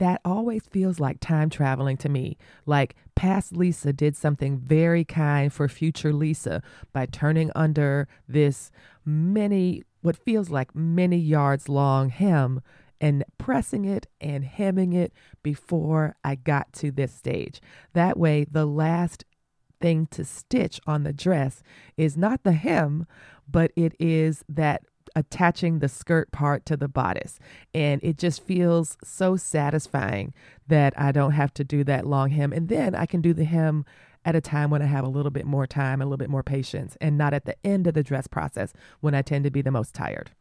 that 0.00 0.20
always 0.24 0.62
feels 0.70 0.98
like 0.98 1.20
time 1.20 1.50
traveling 1.50 1.96
to 1.98 2.08
me. 2.08 2.36
Like 2.66 2.96
past 3.20 3.54
Lisa 3.54 3.92
did 3.92 4.16
something 4.16 4.56
very 4.58 5.04
kind 5.04 5.52
for 5.52 5.68
future 5.68 6.10
Lisa 6.10 6.62
by 6.90 7.04
turning 7.04 7.50
under 7.54 8.08
this 8.26 8.70
many, 9.04 9.82
what 10.00 10.16
feels 10.16 10.48
like 10.48 10.74
many 10.74 11.18
yards 11.18 11.68
long 11.68 12.08
hem 12.08 12.62
and 12.98 13.22
pressing 13.36 13.84
it 13.84 14.06
and 14.22 14.42
hemming 14.42 14.94
it 14.94 15.12
before 15.42 16.16
I 16.24 16.36
got 16.36 16.72
to 16.74 16.90
this 16.90 17.12
stage. 17.12 17.60
That 17.92 18.16
way, 18.16 18.46
the 18.50 18.64
last 18.64 19.26
thing 19.82 20.06
to 20.12 20.24
stitch 20.24 20.80
on 20.86 21.02
the 21.02 21.12
dress 21.12 21.62
is 21.98 22.16
not 22.16 22.42
the 22.42 22.52
hem, 22.52 23.06
but 23.46 23.70
it 23.76 23.94
is 24.00 24.46
that 24.48 24.82
attaching 25.16 25.78
the 25.78 25.88
skirt 25.88 26.30
part 26.32 26.64
to 26.66 26.76
the 26.76 26.88
bodice. 26.88 27.38
And 27.74 28.02
it 28.02 28.18
just 28.18 28.44
feels 28.44 28.96
so 29.02 29.36
satisfying 29.36 30.32
that 30.68 30.92
I 30.98 31.12
don't 31.12 31.32
have 31.32 31.52
to 31.54 31.64
do 31.64 31.84
that 31.84 32.06
long 32.06 32.30
hem. 32.30 32.52
And 32.52 32.68
then 32.68 32.94
I 32.94 33.06
can 33.06 33.20
do 33.20 33.32
the 33.32 33.44
hem 33.44 33.84
at 34.24 34.36
a 34.36 34.40
time 34.40 34.70
when 34.70 34.82
I 34.82 34.86
have 34.86 35.04
a 35.04 35.08
little 35.08 35.30
bit 35.30 35.46
more 35.46 35.66
time, 35.66 36.00
a 36.00 36.04
little 36.04 36.18
bit 36.18 36.30
more 36.30 36.42
patience, 36.42 36.96
and 37.00 37.16
not 37.16 37.32
at 37.32 37.44
the 37.44 37.56
end 37.64 37.86
of 37.86 37.94
the 37.94 38.02
dress 38.02 38.26
process 38.26 38.72
when 39.00 39.14
I 39.14 39.22
tend 39.22 39.44
to 39.44 39.50
be 39.50 39.62
the 39.62 39.70
most 39.70 39.94
tired. 39.94 40.32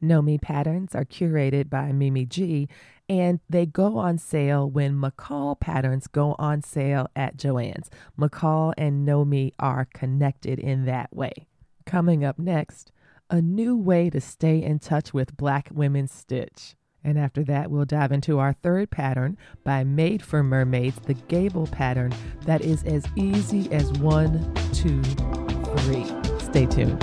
Know 0.00 0.22
Me 0.22 0.38
patterns 0.38 0.94
are 0.94 1.04
curated 1.04 1.68
by 1.68 1.90
Mimi 1.90 2.24
G, 2.24 2.68
and 3.08 3.40
they 3.50 3.66
go 3.66 3.98
on 3.98 4.18
sale 4.18 4.70
when 4.70 4.94
McCall 4.94 5.58
patterns 5.58 6.06
go 6.06 6.36
on 6.38 6.62
sale 6.62 7.08
at 7.16 7.36
Joann's. 7.36 7.90
McCall 8.18 8.72
and 8.78 9.04
Know 9.04 9.24
Me 9.24 9.52
are 9.58 9.88
connected 9.92 10.60
in 10.60 10.84
that 10.84 11.14
way. 11.14 11.46
Coming 11.84 12.24
up 12.24 12.38
next, 12.38 12.92
a 13.30 13.42
new 13.42 13.76
way 13.76 14.08
to 14.10 14.20
stay 14.20 14.62
in 14.62 14.78
touch 14.78 15.12
with 15.12 15.36
Black 15.36 15.68
Women 15.72 16.08
Stitch. 16.08 16.74
And 17.04 17.18
after 17.18 17.44
that, 17.44 17.70
we'll 17.70 17.84
dive 17.84 18.10
into 18.10 18.38
our 18.38 18.52
third 18.52 18.90
pattern 18.90 19.36
by 19.64 19.84
Made 19.84 20.22
for 20.22 20.42
Mermaids, 20.42 20.98
the 21.04 21.14
gable 21.14 21.66
pattern 21.66 22.12
that 22.42 22.60
is 22.62 22.82
as 22.84 23.04
easy 23.16 23.70
as 23.72 23.92
one, 23.94 24.52
two, 24.72 25.02
three. 25.02 26.04
Stay 26.40 26.66
tuned. 26.66 27.00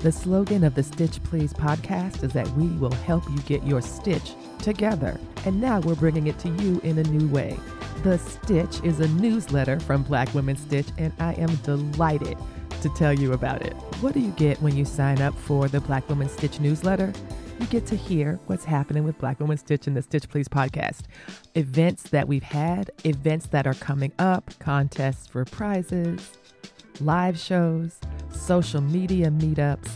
The 0.00 0.12
slogan 0.12 0.64
of 0.64 0.74
the 0.74 0.82
Stitch 0.82 1.22
Please 1.22 1.54
podcast 1.54 2.22
is 2.22 2.32
that 2.34 2.48
we 2.50 2.68
will 2.76 2.92
help 2.92 3.24
you 3.30 3.38
get 3.38 3.64
your 3.64 3.80
stitch 3.80 4.34
together. 4.58 5.18
And 5.46 5.60
now 5.60 5.80
we're 5.80 5.94
bringing 5.94 6.26
it 6.26 6.38
to 6.40 6.50
you 6.50 6.80
in 6.84 6.98
a 6.98 7.02
new 7.04 7.26
way. 7.28 7.58
The 8.02 8.18
Stitch 8.18 8.82
is 8.82 9.00
a 9.00 9.08
newsletter 9.08 9.80
from 9.80 10.02
Black 10.02 10.32
Women 10.34 10.56
Stitch, 10.56 10.88
and 10.98 11.12
I 11.18 11.32
am 11.34 11.54
delighted 11.56 12.36
to 12.82 12.88
tell 12.90 13.12
you 13.14 13.32
about 13.32 13.62
it. 13.62 13.72
What 14.00 14.12
do 14.12 14.20
you 14.20 14.30
get 14.32 14.60
when 14.60 14.76
you 14.76 14.84
sign 14.84 15.22
up 15.22 15.34
for 15.34 15.68
the 15.68 15.80
Black 15.80 16.06
Women 16.08 16.28
Stitch 16.28 16.60
newsletter? 16.60 17.12
You 17.58 17.66
get 17.66 17.86
to 17.86 17.96
hear 17.96 18.38
what's 18.46 18.64
happening 18.64 19.04
with 19.04 19.16
Black 19.18 19.40
Women 19.40 19.56
Stitch 19.56 19.86
in 19.86 19.94
the 19.94 20.02
Stitch 20.02 20.28
Please 20.28 20.48
podcast. 20.48 21.02
Events 21.54 22.02
that 22.04 22.28
we've 22.28 22.42
had, 22.42 22.90
events 23.04 23.46
that 23.46 23.66
are 23.66 23.74
coming 23.74 24.12
up, 24.18 24.52
contests 24.58 25.26
for 25.26 25.44
prizes, 25.46 26.36
live 27.00 27.38
shows, 27.38 28.00
social 28.30 28.82
media 28.82 29.30
meetups, 29.30 29.88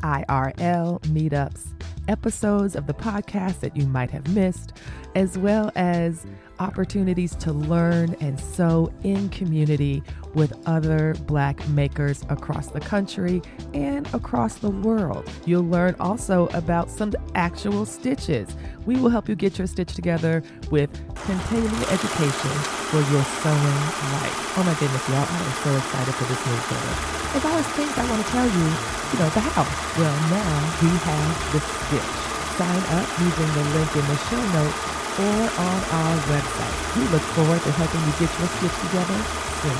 IRL 0.00 1.00
meetups, 1.02 1.66
episodes 2.08 2.74
of 2.74 2.86
the 2.86 2.94
podcast 2.94 3.60
that 3.60 3.76
you 3.76 3.86
might 3.86 4.10
have 4.10 4.26
missed, 4.34 4.72
as 5.14 5.38
well 5.38 5.70
as 5.76 6.26
opportunities 6.58 7.34
to 7.36 7.52
learn 7.52 8.14
and 8.20 8.38
sew 8.38 8.92
in 9.02 9.28
community 9.30 10.02
with 10.34 10.52
other 10.66 11.14
Black 11.26 11.66
makers 11.68 12.24
across 12.28 12.68
the 12.68 12.80
country 12.80 13.42
and 13.72 14.12
across 14.14 14.56
the 14.56 14.70
world. 14.70 15.28
You'll 15.46 15.64
learn 15.64 15.94
also 16.00 16.48
about 16.48 16.90
some 16.90 17.12
actual 17.34 17.86
stitches. 17.86 18.48
We 18.86 18.96
will 18.96 19.10
help 19.10 19.28
you 19.28 19.34
get 19.34 19.58
your 19.58 19.66
stitch 19.66 19.94
together 19.94 20.42
with 20.70 20.90
continuing 21.26 21.82
education 21.88 22.54
for 22.90 22.98
your 23.12 23.24
sewing 23.40 23.80
life. 24.18 24.58
Oh 24.58 24.62
my 24.66 24.74
goodness, 24.78 25.08
y'all, 25.08 25.26
I 25.26 25.38
am 25.38 25.52
so 25.62 25.76
excited 25.76 26.14
for 26.14 26.24
this 26.24 26.40
newsletter. 26.46 26.94
There's 27.32 27.44
always 27.44 27.66
things 27.74 27.98
I 27.98 28.10
want 28.10 28.24
to 28.24 28.30
tell 28.30 28.46
you, 28.46 28.66
you 29.12 29.18
know, 29.18 29.30
the 29.30 29.40
how. 29.40 29.66
Well, 29.98 30.16
now 30.30 30.54
we 30.82 30.88
have 30.88 31.52
the 31.52 31.60
stitch. 31.60 32.14
Sign 32.54 32.82
up 32.94 33.08
using 33.18 33.50
the 33.54 33.64
link 33.74 33.90
in 33.96 34.06
the 34.06 34.18
show 34.30 34.42
notes 34.54 35.03
or 35.18 35.40
on 35.46 35.78
our 35.94 36.14
website. 36.26 36.76
We 36.98 37.06
look 37.14 37.22
forward 37.38 37.62
to 37.62 37.70
helping 37.70 38.02
you 38.02 38.14
get 38.18 38.30
your 38.34 38.50
skits 38.50 38.78
together 38.82 39.18
soon. 39.62 39.78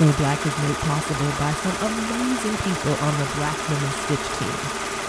So 0.00 0.08
Black 0.16 0.40
is 0.48 0.56
made 0.64 0.80
possible 0.80 1.28
by 1.36 1.52
some 1.60 1.76
amazing 1.92 2.56
people 2.64 2.96
on 3.04 3.12
the 3.20 3.28
Black 3.36 3.58
Women 3.68 3.92
Stitch 4.08 4.28
team. 4.40 4.56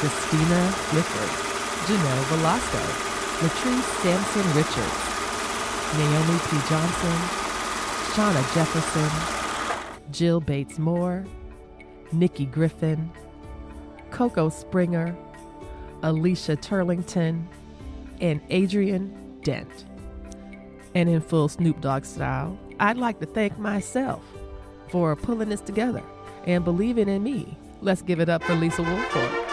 Christina 0.04 0.68
Clifford, 0.92 1.32
Janelle 1.88 2.26
Velasco, 2.28 2.84
Latrice 3.40 3.88
Sampson 4.04 4.48
Richards, 4.52 5.00
Naomi 5.96 6.40
P. 6.44 6.60
Johnson, 6.68 7.18
Shauna 8.12 8.44
Jefferson, 8.54 9.41
Jill 10.12 10.42
Bates 10.42 10.78
Moore, 10.78 11.26
Nikki 12.12 12.46
Griffin, 12.46 13.12
Coco 14.12 14.50
Springer, 14.50 15.16
Alicia 16.04 16.58
Turlington, 16.58 17.46
and 18.20 18.42
Adrian 18.50 19.40
Dent. 19.44 19.86
And 20.94 21.10
in 21.10 21.22
full 21.22 21.48
Snoop 21.48 21.80
Dogg 21.82 22.06
style, 22.06 22.58
I'd 22.80 22.98
like 22.98 23.20
to 23.20 23.26
thank 23.26 23.58
myself 23.58 24.24
for 24.90 25.16
pulling 25.16 25.50
this 25.50 25.62
together 25.62 26.04
and 26.46 26.66
believing 26.66 27.08
in 27.08 27.24
me. 27.24 27.58
Let's 27.82 28.02
give 28.02 28.20
it 28.20 28.30
up 28.30 28.44
for 28.44 28.56
Lisa 28.56 28.82
Woolfork. 28.82 29.48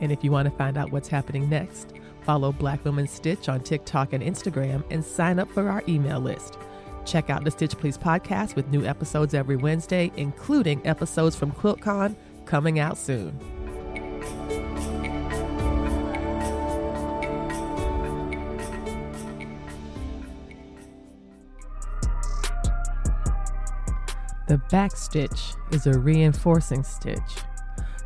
And 0.00 0.12
if 0.12 0.22
you 0.24 0.30
want 0.30 0.48
to 0.48 0.56
find 0.56 0.76
out 0.76 0.92
what's 0.92 1.08
happening 1.08 1.48
next, 1.48 1.92
follow 2.22 2.52
Black 2.52 2.84
Women 2.84 3.06
Stitch 3.06 3.48
on 3.48 3.60
TikTok 3.60 4.12
and 4.12 4.22
Instagram 4.22 4.82
and 4.90 5.04
sign 5.04 5.38
up 5.38 5.50
for 5.50 5.68
our 5.68 5.82
email 5.88 6.20
list. 6.20 6.58
Check 7.06 7.30
out 7.30 7.44
the 7.44 7.50
Stitch 7.52 7.78
Please 7.78 7.96
podcast 7.96 8.56
with 8.56 8.66
new 8.68 8.84
episodes 8.84 9.32
every 9.32 9.56
Wednesday, 9.56 10.10
including 10.16 10.84
episodes 10.84 11.36
from 11.36 11.52
QuiltCon 11.52 12.16
coming 12.44 12.80
out 12.80 12.98
soon. 12.98 13.38
The 24.48 24.58
back 24.70 24.96
stitch 24.96 25.54
is 25.70 25.86
a 25.86 25.98
reinforcing 25.98 26.82
stitch. 26.82 27.20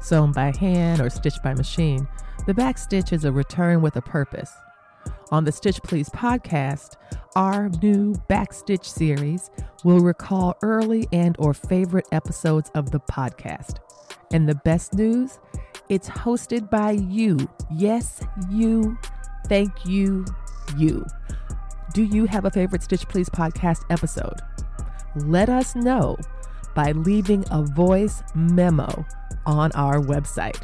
Sewn 0.00 0.32
by 0.32 0.54
hand 0.56 1.00
or 1.00 1.10
stitched 1.10 1.42
by 1.42 1.54
machine, 1.54 2.06
the 2.46 2.54
back 2.54 2.78
stitch 2.78 3.12
is 3.12 3.24
a 3.24 3.32
return 3.32 3.82
with 3.82 3.96
a 3.96 4.02
purpose. 4.02 4.52
On 5.32 5.44
the 5.44 5.52
Stitch 5.52 5.80
Please 5.84 6.08
podcast, 6.08 6.96
our 7.36 7.68
new 7.80 8.14
Backstitch 8.28 8.84
series 8.84 9.48
will 9.84 10.00
recall 10.00 10.56
early 10.62 11.06
and 11.12 11.36
or 11.38 11.54
favorite 11.54 12.08
episodes 12.10 12.68
of 12.74 12.90
the 12.90 12.98
podcast. 12.98 13.76
And 14.32 14.48
the 14.48 14.56
best 14.56 14.94
news, 14.94 15.38
it's 15.88 16.08
hosted 16.08 16.68
by 16.68 16.92
you. 16.92 17.48
Yes, 17.70 18.20
you. 18.50 18.98
Thank 19.46 19.86
you, 19.86 20.24
you. 20.76 21.06
Do 21.94 22.02
you 22.02 22.24
have 22.26 22.44
a 22.44 22.50
favorite 22.50 22.82
Stitch 22.82 23.06
Please 23.08 23.28
podcast 23.28 23.82
episode? 23.88 24.40
Let 25.14 25.48
us 25.48 25.76
know 25.76 26.16
by 26.74 26.90
leaving 26.90 27.44
a 27.52 27.62
voice 27.62 28.24
memo 28.34 29.04
on 29.46 29.70
our 29.72 30.00
website. 30.00 30.60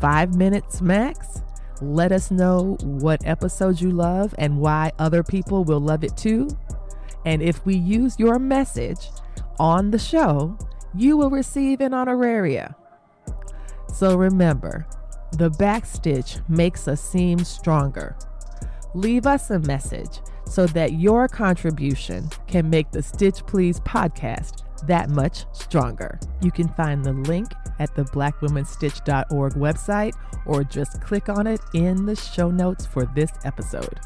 Five 0.00 0.36
minutes 0.36 0.80
max. 0.80 1.42
Let 1.80 2.12
us 2.12 2.30
know 2.30 2.76
what 2.82 3.26
episode 3.26 3.80
you 3.80 3.90
love 3.90 4.34
and 4.38 4.58
why 4.58 4.92
other 4.98 5.22
people 5.22 5.64
will 5.64 5.80
love 5.80 6.04
it 6.04 6.16
too. 6.16 6.48
And 7.24 7.42
if 7.42 7.64
we 7.66 7.74
use 7.74 8.18
your 8.18 8.38
message 8.38 9.08
on 9.58 9.90
the 9.90 9.98
show, 9.98 10.56
you 10.94 11.16
will 11.16 11.30
receive 11.30 11.80
an 11.80 11.92
honoraria. 11.92 12.74
So 13.92 14.16
remember, 14.16 14.86
the 15.32 15.50
backstitch 15.50 16.46
makes 16.48 16.86
a 16.86 16.96
seam 16.96 17.40
stronger. 17.40 18.16
Leave 18.94 19.26
us 19.26 19.50
a 19.50 19.58
message 19.58 20.20
so 20.46 20.66
that 20.68 20.94
your 20.94 21.28
contribution 21.28 22.30
can 22.46 22.70
make 22.70 22.90
the 22.92 23.02
Stitch 23.02 23.44
Please 23.46 23.80
podcast 23.80 24.62
that 24.82 25.10
much 25.10 25.44
stronger. 25.52 26.18
You 26.40 26.50
can 26.50 26.68
find 26.68 27.04
the 27.04 27.12
link 27.12 27.48
at 27.78 27.94
the 27.94 28.04
blackwomenstitch.org 28.04 29.52
website 29.54 30.14
or 30.46 30.64
just 30.64 31.00
click 31.00 31.28
on 31.28 31.46
it 31.46 31.60
in 31.74 32.06
the 32.06 32.16
show 32.16 32.50
notes 32.50 32.86
for 32.86 33.04
this 33.14 33.32
episode. 33.44 34.00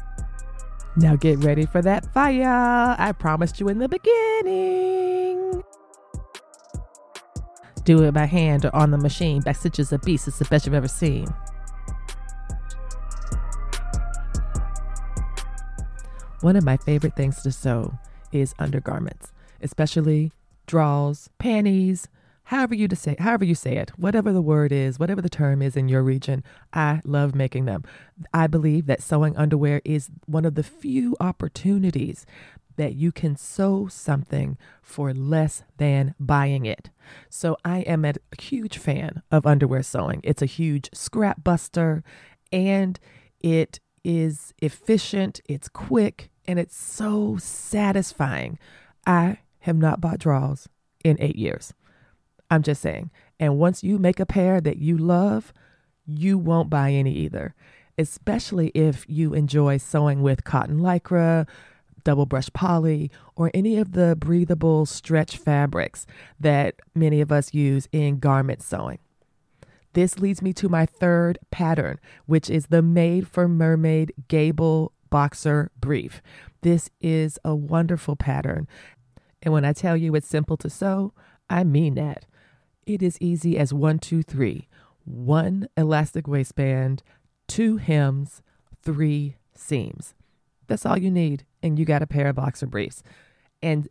Now 0.97 1.15
get 1.15 1.39
ready 1.39 1.65
for 1.65 1.81
that 1.81 2.11
fire 2.13 2.95
I 2.97 3.13
promised 3.13 3.59
you 3.59 3.69
in 3.69 3.79
the 3.79 3.87
beginning. 3.87 5.63
Do 7.83 8.03
it 8.03 8.13
by 8.13 8.25
hand 8.25 8.65
or 8.65 8.75
on 8.75 8.91
the 8.91 8.97
machine. 8.97 9.41
Backstitch 9.41 9.79
is 9.79 9.91
a 9.91 9.99
beast. 9.99 10.27
It's 10.27 10.39
the 10.39 10.45
best 10.45 10.65
you've 10.65 10.75
ever 10.75 10.87
seen. 10.87 11.27
One 16.41 16.55
of 16.55 16.63
my 16.63 16.77
favorite 16.77 17.15
things 17.15 17.41
to 17.43 17.51
sew 17.51 17.93
is 18.31 18.55
undergarments, 18.59 19.31
especially 19.61 20.31
draws, 20.71 21.29
panties, 21.37 22.07
however 22.43 22.73
you 22.73 22.87
say 22.95 23.17
however 23.19 23.43
you 23.43 23.53
say 23.53 23.75
it, 23.75 23.89
whatever 23.97 24.31
the 24.31 24.41
word 24.41 24.71
is, 24.71 24.97
whatever 24.97 25.21
the 25.21 25.27
term 25.27 25.61
is 25.61 25.75
in 25.75 25.89
your 25.89 26.01
region, 26.01 26.45
I 26.71 27.01
love 27.03 27.35
making 27.35 27.65
them. 27.65 27.83
I 28.33 28.47
believe 28.47 28.85
that 28.85 29.03
sewing 29.03 29.35
underwear 29.35 29.81
is 29.83 30.09
one 30.27 30.45
of 30.45 30.55
the 30.55 30.63
few 30.63 31.17
opportunities 31.19 32.25
that 32.77 32.95
you 32.95 33.11
can 33.11 33.35
sew 33.35 33.89
something 33.89 34.57
for 34.81 35.13
less 35.13 35.63
than 35.75 36.15
buying 36.21 36.65
it. 36.65 36.89
So 37.29 37.57
I 37.65 37.79
am 37.79 38.05
a 38.05 38.13
huge 38.39 38.77
fan 38.77 39.23
of 39.29 39.45
underwear 39.45 39.83
sewing. 39.83 40.21
It's 40.23 40.41
a 40.41 40.45
huge 40.45 40.89
scrap 40.93 41.43
buster 41.43 42.01
and 42.49 42.97
it 43.41 43.81
is 44.05 44.53
efficient, 44.61 45.41
it's 45.49 45.67
quick, 45.67 46.29
and 46.47 46.57
it's 46.57 46.77
so 46.77 47.35
satisfying. 47.41 48.57
I 49.05 49.39
have 49.61 49.77
not 49.77 50.01
bought 50.01 50.19
drawers 50.19 50.67
in 51.03 51.17
eight 51.19 51.35
years. 51.35 51.73
I'm 52.49 52.63
just 52.63 52.81
saying. 52.81 53.11
And 53.39 53.57
once 53.57 53.83
you 53.83 53.97
make 53.97 54.19
a 54.19 54.25
pair 54.25 54.61
that 54.61 54.77
you 54.77 54.97
love, 54.97 55.53
you 56.05 56.37
won't 56.37 56.69
buy 56.69 56.91
any 56.91 57.13
either, 57.13 57.55
especially 57.97 58.67
if 58.69 59.05
you 59.07 59.33
enjoy 59.33 59.77
sewing 59.77 60.21
with 60.21 60.43
cotton 60.43 60.79
lycra, 60.79 61.47
double 62.03 62.25
brush 62.25 62.49
poly, 62.53 63.09
or 63.35 63.51
any 63.53 63.77
of 63.77 63.93
the 63.93 64.15
breathable 64.15 64.85
stretch 64.85 65.37
fabrics 65.37 66.05
that 66.39 66.75
many 66.93 67.21
of 67.21 67.31
us 67.31 67.53
use 67.53 67.87
in 67.91 68.19
garment 68.19 68.61
sewing. 68.61 68.99
This 69.93 70.19
leads 70.19 70.41
me 70.41 70.53
to 70.53 70.69
my 70.69 70.85
third 70.85 71.37
pattern, 71.51 71.99
which 72.25 72.49
is 72.49 72.67
the 72.67 72.81
Made 72.81 73.27
for 73.27 73.47
Mermaid 73.47 74.13
Gable 74.27 74.93
Boxer 75.09 75.69
Brief. 75.79 76.21
This 76.61 76.89
is 77.01 77.37
a 77.43 77.53
wonderful 77.53 78.15
pattern 78.15 78.67
and 79.41 79.53
when 79.53 79.65
I 79.65 79.73
tell 79.73 79.97
you 79.97 80.15
it's 80.15 80.27
simple 80.27 80.57
to 80.57 80.69
sew, 80.69 81.13
I 81.49 81.63
mean 81.63 81.95
that. 81.95 82.25
It 82.85 83.01
is 83.01 83.17
easy 83.19 83.57
as 83.57 83.73
one, 83.73 83.99
two, 83.99 84.23
three. 84.23 84.67
One 85.03 85.67
elastic 85.75 86.27
waistband, 86.27 87.03
two 87.47 87.77
hems, 87.77 88.41
three 88.83 89.35
seams. 89.55 90.13
That's 90.67 90.85
all 90.85 90.97
you 90.97 91.11
need, 91.11 91.45
and 91.61 91.77
you 91.77 91.85
got 91.85 92.03
a 92.03 92.07
pair 92.07 92.27
of 92.27 92.35
boxer 92.35 92.67
briefs. 92.67 93.03
And 93.61 93.89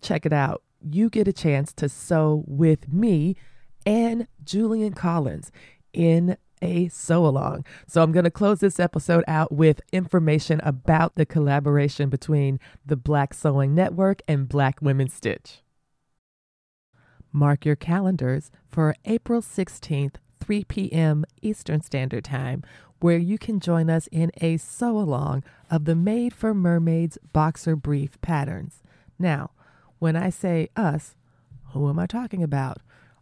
check 0.00 0.24
it 0.24 0.32
out. 0.32 0.62
You 0.80 1.10
get 1.10 1.28
a 1.28 1.32
chance 1.32 1.72
to 1.74 1.88
sew 1.88 2.44
with 2.46 2.92
me 2.92 3.36
and 3.86 4.26
Julian 4.44 4.94
Collins 4.94 5.50
in 5.92 6.36
a 6.62 6.88
sew 6.88 7.26
along. 7.26 7.64
So 7.86 8.02
I'm 8.02 8.12
going 8.12 8.24
to 8.24 8.30
close 8.30 8.60
this 8.60 8.80
episode 8.80 9.24
out 9.26 9.52
with 9.52 9.80
information 9.92 10.60
about 10.62 11.14
the 11.14 11.26
collaboration 11.26 12.08
between 12.08 12.60
the 12.84 12.96
Black 12.96 13.34
Sewing 13.34 13.74
Network 13.74 14.22
and 14.26 14.48
Black 14.48 14.80
Women 14.80 15.08
Stitch. 15.08 15.62
Mark 17.32 17.64
your 17.64 17.76
calendars 17.76 18.50
for 18.66 18.94
April 19.04 19.42
16th, 19.42 20.14
3 20.40 20.64
p.m. 20.64 21.24
Eastern 21.42 21.80
Standard 21.80 22.24
Time, 22.24 22.62
where 23.00 23.18
you 23.18 23.38
can 23.38 23.60
join 23.60 23.90
us 23.90 24.08
in 24.12 24.30
a 24.40 24.56
sew 24.56 24.98
along 24.98 25.42
of 25.70 25.84
the 25.84 25.96
Made 25.96 26.32
for 26.32 26.54
Mermaids 26.54 27.18
boxer 27.32 27.76
brief 27.76 28.20
patterns. 28.20 28.82
Now, 29.18 29.50
when 29.98 30.16
I 30.16 30.30
say 30.30 30.68
us, 30.76 31.16
who 31.72 31.88
am 31.88 31.98
I 31.98 32.06
talking 32.06 32.42
about? 32.42 32.78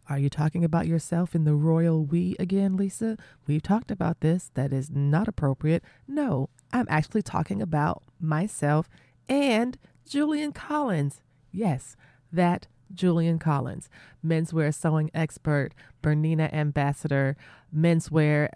Are 0.09 0.19
you 0.19 0.29
talking 0.29 0.65
about 0.65 0.87
yourself 0.87 1.35
in 1.35 1.45
the 1.45 1.55
royal 1.55 2.05
we 2.05 2.35
again, 2.39 2.77
Lisa? 2.77 3.17
We've 3.47 3.63
talked 3.63 3.91
about 3.91 4.21
this. 4.21 4.51
That 4.55 4.73
is 4.73 4.91
not 4.91 5.29
appropriate. 5.29 5.83
No, 6.09 6.49
I'm 6.73 6.87
actually 6.89 7.23
talking 7.23 7.63
about 7.63 8.03
myself 8.21 8.89
and 9.29 9.79
Julian 10.07 10.53
Collins. 10.53 11.21
Yes, 11.53 11.97
that 12.33 12.67
Julian 12.93 13.39
Collins, 13.39 13.89
menswear 14.25 14.75
sewing 14.75 15.11
expert, 15.15 15.73
Bernina 16.03 16.53
ambassador, 16.53 17.37
menswear 17.75 18.49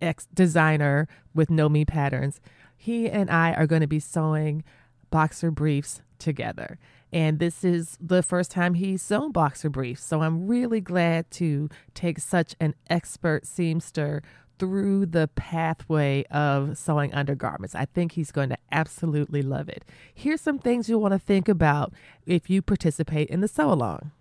ex 0.00 0.26
designer 0.34 1.08
with 1.34 1.50
Know 1.50 1.68
Me 1.68 1.84
Patterns. 1.84 2.40
He 2.76 3.08
and 3.08 3.30
I 3.30 3.54
are 3.54 3.66
going 3.66 3.80
to 3.80 3.86
be 3.86 4.00
sewing 4.00 4.62
boxer 5.10 5.50
briefs 5.50 6.02
together. 6.18 6.78
And 7.12 7.38
this 7.38 7.62
is 7.62 7.98
the 8.00 8.22
first 8.22 8.50
time 8.50 8.74
he's 8.74 9.02
sewn 9.02 9.32
boxer 9.32 9.68
briefs. 9.68 10.04
So 10.04 10.22
I'm 10.22 10.46
really 10.46 10.80
glad 10.80 11.30
to 11.32 11.68
take 11.94 12.18
such 12.18 12.54
an 12.58 12.74
expert 12.88 13.44
seamster 13.44 14.22
through 14.58 15.06
the 15.06 15.28
pathway 15.34 16.24
of 16.30 16.78
sewing 16.78 17.12
undergarments. 17.12 17.74
I 17.74 17.84
think 17.84 18.12
he's 18.12 18.30
going 18.30 18.48
to 18.50 18.58
absolutely 18.70 19.42
love 19.42 19.68
it. 19.68 19.84
Here's 20.14 20.40
some 20.40 20.58
things 20.58 20.88
you'll 20.88 21.00
want 21.00 21.12
to 21.12 21.18
think 21.18 21.48
about 21.48 21.92
if 22.26 22.48
you 22.48 22.62
participate 22.62 23.28
in 23.28 23.40
the 23.40 23.48
sew 23.48 23.72
along. 23.72 24.12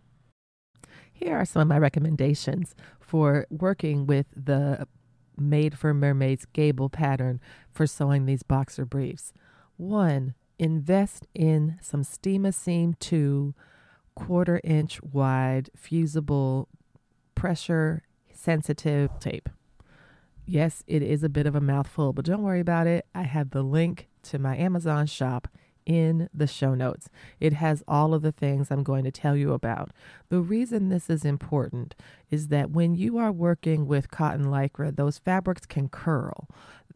Here 1.13 1.35
are 1.37 1.45
some 1.45 1.61
of 1.61 1.67
my 1.67 1.77
recommendations 1.77 2.73
for 2.99 3.45
working 3.51 4.07
with 4.07 4.25
the 4.35 4.87
Made 5.37 5.77
for 5.77 5.93
Mermaids 5.93 6.45
Gable 6.45 6.89
pattern 6.89 7.39
for 7.71 7.85
sewing 7.85 8.25
these 8.25 8.43
boxer 8.43 8.85
briefs. 8.85 9.33
One, 9.77 10.33
invest 10.61 11.25
in 11.33 11.79
some 11.81 12.03
Steam-A-Seam 12.03 12.93
2 12.99 13.55
quarter 14.13 14.61
inch 14.63 15.01
wide 15.01 15.71
fusible 15.75 16.69
pressure 17.33 18.03
sensitive 18.31 19.09
tape. 19.19 19.49
Yes, 20.45 20.83
it 20.85 21.01
is 21.01 21.23
a 21.23 21.29
bit 21.29 21.47
of 21.47 21.55
a 21.55 21.61
mouthful, 21.61 22.13
but 22.13 22.25
don't 22.25 22.43
worry 22.43 22.59
about 22.59 22.85
it. 22.85 23.07
I 23.15 23.23
have 23.23 23.49
the 23.49 23.63
link 23.63 24.07
to 24.23 24.37
my 24.37 24.55
Amazon 24.55 25.07
shop 25.07 25.47
in 25.87 26.29
the 26.31 26.45
show 26.45 26.75
notes. 26.75 27.09
It 27.39 27.53
has 27.53 27.83
all 27.87 28.13
of 28.13 28.21
the 28.21 28.31
things 28.31 28.69
I'm 28.69 28.83
going 28.83 29.03
to 29.05 29.11
tell 29.11 29.35
you 29.35 29.53
about. 29.53 29.89
The 30.29 30.41
reason 30.41 30.89
this 30.89 31.09
is 31.09 31.25
important 31.25 31.95
is 32.29 32.49
that 32.49 32.69
when 32.69 32.93
you 32.93 33.17
are 33.17 33.31
working 33.31 33.87
with 33.87 34.11
cotton 34.11 34.45
lycra, 34.45 34.95
those 34.95 35.17
fabrics 35.17 35.65
can 35.65 35.89
curl. 35.89 36.47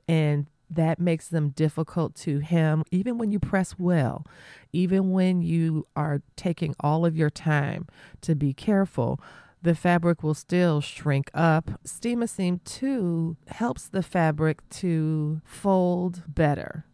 And 0.08 0.46
that 0.70 1.00
makes 1.00 1.28
them 1.28 1.50
difficult 1.50 2.16
to 2.16 2.40
hem, 2.40 2.84
even 2.92 3.18
when 3.18 3.32
you 3.32 3.40
press 3.40 3.76
well, 3.78 4.26
even 4.74 5.12
when 5.12 5.42
you 5.42 5.86
are 5.96 6.22
taking 6.36 6.76
all 6.80 7.06
of 7.06 7.16
your 7.16 7.30
time 7.30 7.88
to 8.22 8.36
be 8.36 8.54
careful. 8.54 9.20
The 9.62 9.76
fabric 9.76 10.22
will 10.22 10.36
still 10.36 10.80
shrink 10.80 11.32
up. 11.34 11.72
Steam-A-Seam 11.84 12.62
2 12.66 13.38
helps 13.48 13.88
the 13.88 14.04
fabric 14.04 14.68
to 14.72 15.42
fold 15.44 16.24
better. 16.28 16.86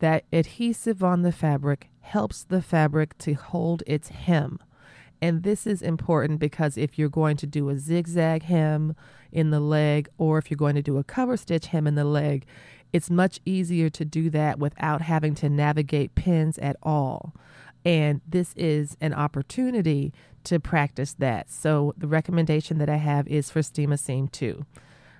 That 0.00 0.24
adhesive 0.32 1.04
on 1.04 1.22
the 1.22 1.30
fabric 1.30 1.88
helps 2.00 2.42
the 2.42 2.62
fabric 2.62 3.16
to 3.18 3.34
hold 3.34 3.82
its 3.86 4.08
hem. 4.08 4.58
And 5.22 5.42
this 5.42 5.66
is 5.66 5.82
important 5.82 6.40
because 6.40 6.78
if 6.78 6.98
you're 6.98 7.08
going 7.10 7.36
to 7.36 7.46
do 7.46 7.68
a 7.68 7.78
zigzag 7.78 8.44
hem 8.44 8.96
in 9.30 9.50
the 9.50 9.60
leg 9.60 10.08
or 10.18 10.38
if 10.38 10.50
you're 10.50 10.56
going 10.56 10.76
to 10.76 10.82
do 10.82 10.98
a 10.98 11.04
cover 11.04 11.36
stitch 11.36 11.66
hem 11.66 11.86
in 11.86 11.94
the 11.94 12.04
leg, 12.04 12.46
it's 12.92 13.10
much 13.10 13.40
easier 13.44 13.88
to 13.90 14.04
do 14.04 14.30
that 14.30 14.58
without 14.58 15.02
having 15.02 15.34
to 15.36 15.48
navigate 15.48 16.14
pins 16.14 16.58
at 16.58 16.76
all. 16.82 17.34
And 17.84 18.20
this 18.28 18.52
is 18.56 18.96
an 19.00 19.14
opportunity 19.14 20.12
to 20.44 20.60
practice 20.60 21.14
that. 21.14 21.50
So 21.50 21.94
the 21.96 22.08
recommendation 22.08 22.78
that 22.78 22.88
I 22.88 22.96
have 22.96 23.26
is 23.28 23.50
for 23.50 23.62
Steam 23.62 23.96
Seam 23.96 24.28
2. 24.28 24.64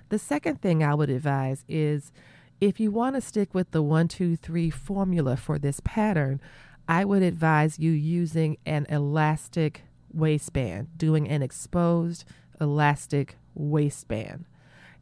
The 0.09 0.19
second 0.19 0.61
thing 0.61 0.83
I 0.83 0.93
would 0.93 1.09
advise 1.09 1.63
is 1.67 2.11
if 2.59 2.79
you 2.79 2.91
want 2.91 3.15
to 3.15 3.21
stick 3.21 3.53
with 3.53 3.71
the 3.71 3.81
one, 3.81 4.07
two, 4.07 4.35
three 4.35 4.69
formula 4.69 5.37
for 5.37 5.57
this 5.57 5.79
pattern, 5.83 6.39
I 6.87 7.05
would 7.05 7.23
advise 7.23 7.79
you 7.79 7.91
using 7.91 8.57
an 8.65 8.85
elastic 8.89 9.83
waistband, 10.13 10.97
doing 10.97 11.27
an 11.27 11.41
exposed 11.41 12.25
elastic 12.59 13.37
waistband. 13.55 14.45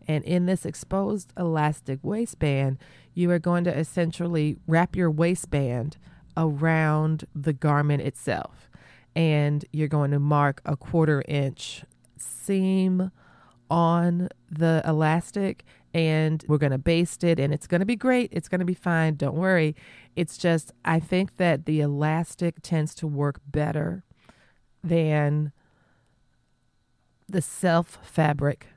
And 0.08 0.24
in 0.24 0.46
this 0.46 0.66
exposed 0.66 1.34
elastic 1.38 2.00
waistband, 2.02 2.80
you 3.14 3.30
are 3.32 3.40
going 3.40 3.64
to 3.66 3.78
essentially 3.78 4.58
wrap 4.68 4.96
your 4.96 5.12
waistband 5.12 5.98
around 6.36 7.26
the 7.36 7.54
garment 7.54 8.02
itself. 8.02 8.70
And 9.16 9.66
you're 9.72 9.88
going 9.88 10.12
to 10.12 10.20
mark 10.20 10.62
a 10.66 10.76
quarter 10.78 11.24
inch 11.28 11.84
seam 12.18 13.12
on 13.70 14.30
the 14.50 14.82
elastic 14.86 15.64
and 15.94 16.44
we're 16.48 16.58
going 16.58 16.72
to 16.72 16.78
baste 16.78 17.24
it 17.24 17.40
and 17.40 17.54
it's 17.54 17.68
going 17.68 17.80
to 17.80 17.86
be 17.86 17.96
great. 17.96 18.30
It's 18.32 18.48
going 18.48 18.60
to 18.60 18.66
be 18.66 18.74
fine. 18.74 19.16
Don't 19.16 19.36
worry. 19.36 19.76
It's 20.16 20.38
just, 20.38 20.72
I 20.86 21.00
think 21.00 21.38
that 21.38 21.66
the 21.66 21.82
elastic 21.82 22.62
tends 22.62 22.94
to 22.96 23.08
work 23.08 23.40
better 23.48 24.04
than 24.84 25.52
the 27.28 27.42
self 27.42 28.00
fabric 28.02 28.68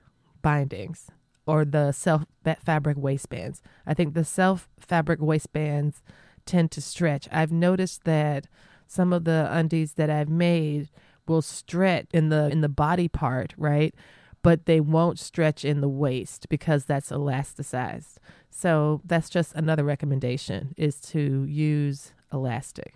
bindings 0.42 1.10
or 1.46 1.64
the 1.64 1.92
self 1.92 2.24
fabric 2.64 2.96
waistbands. 2.96 3.62
I 3.86 3.94
think 3.94 4.14
the 4.14 4.24
self 4.24 4.68
fabric 4.80 5.20
waistbands 5.20 6.02
tend 6.46 6.70
to 6.72 6.80
stretch. 6.80 7.28
I've 7.30 7.52
noticed 7.52 8.04
that 8.04 8.46
some 8.86 9.12
of 9.12 9.24
the 9.24 9.48
undies 9.50 9.94
that 9.94 10.10
I've 10.10 10.28
made 10.28 10.90
will 11.26 11.42
stretch 11.42 12.06
in 12.12 12.28
the 12.28 12.48
in 12.48 12.60
the 12.60 12.68
body 12.68 13.08
part, 13.08 13.54
right? 13.56 13.94
But 14.42 14.66
they 14.66 14.80
won't 14.80 15.20
stretch 15.20 15.64
in 15.64 15.80
the 15.80 15.88
waist 15.88 16.48
because 16.48 16.84
that's 16.84 17.10
elasticized. 17.10 18.16
So 18.50 19.00
that's 19.04 19.30
just 19.30 19.54
another 19.54 19.84
recommendation 19.84 20.74
is 20.76 21.00
to 21.12 21.44
use 21.44 22.12
elastic. 22.32 22.94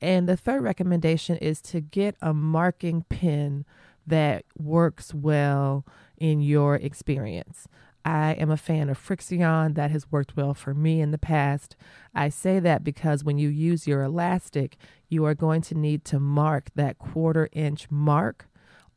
And 0.00 0.28
the 0.28 0.36
third 0.36 0.62
recommendation 0.62 1.36
is 1.36 1.60
to 1.62 1.80
get 1.80 2.16
a 2.20 2.34
marking 2.34 3.04
pin 3.08 3.64
that 4.06 4.44
works 4.58 5.14
well 5.14 5.84
in 6.18 6.40
your 6.40 6.76
experience. 6.76 7.68
I 8.04 8.32
am 8.32 8.50
a 8.50 8.56
fan 8.56 8.88
of 8.88 8.98
Frixion. 8.98 9.74
That 9.74 9.90
has 9.90 10.10
worked 10.10 10.36
well 10.36 10.54
for 10.54 10.74
me 10.74 11.00
in 11.00 11.12
the 11.12 11.18
past. 11.18 11.76
I 12.14 12.28
say 12.28 12.58
that 12.58 12.82
because 12.82 13.24
when 13.24 13.38
you 13.38 13.48
use 13.48 13.86
your 13.86 14.02
elastic, 14.02 14.76
you 15.08 15.24
are 15.24 15.34
going 15.34 15.62
to 15.62 15.74
need 15.74 16.04
to 16.06 16.18
mark 16.18 16.70
that 16.74 16.98
quarter 16.98 17.48
inch 17.52 17.90
mark 17.90 18.48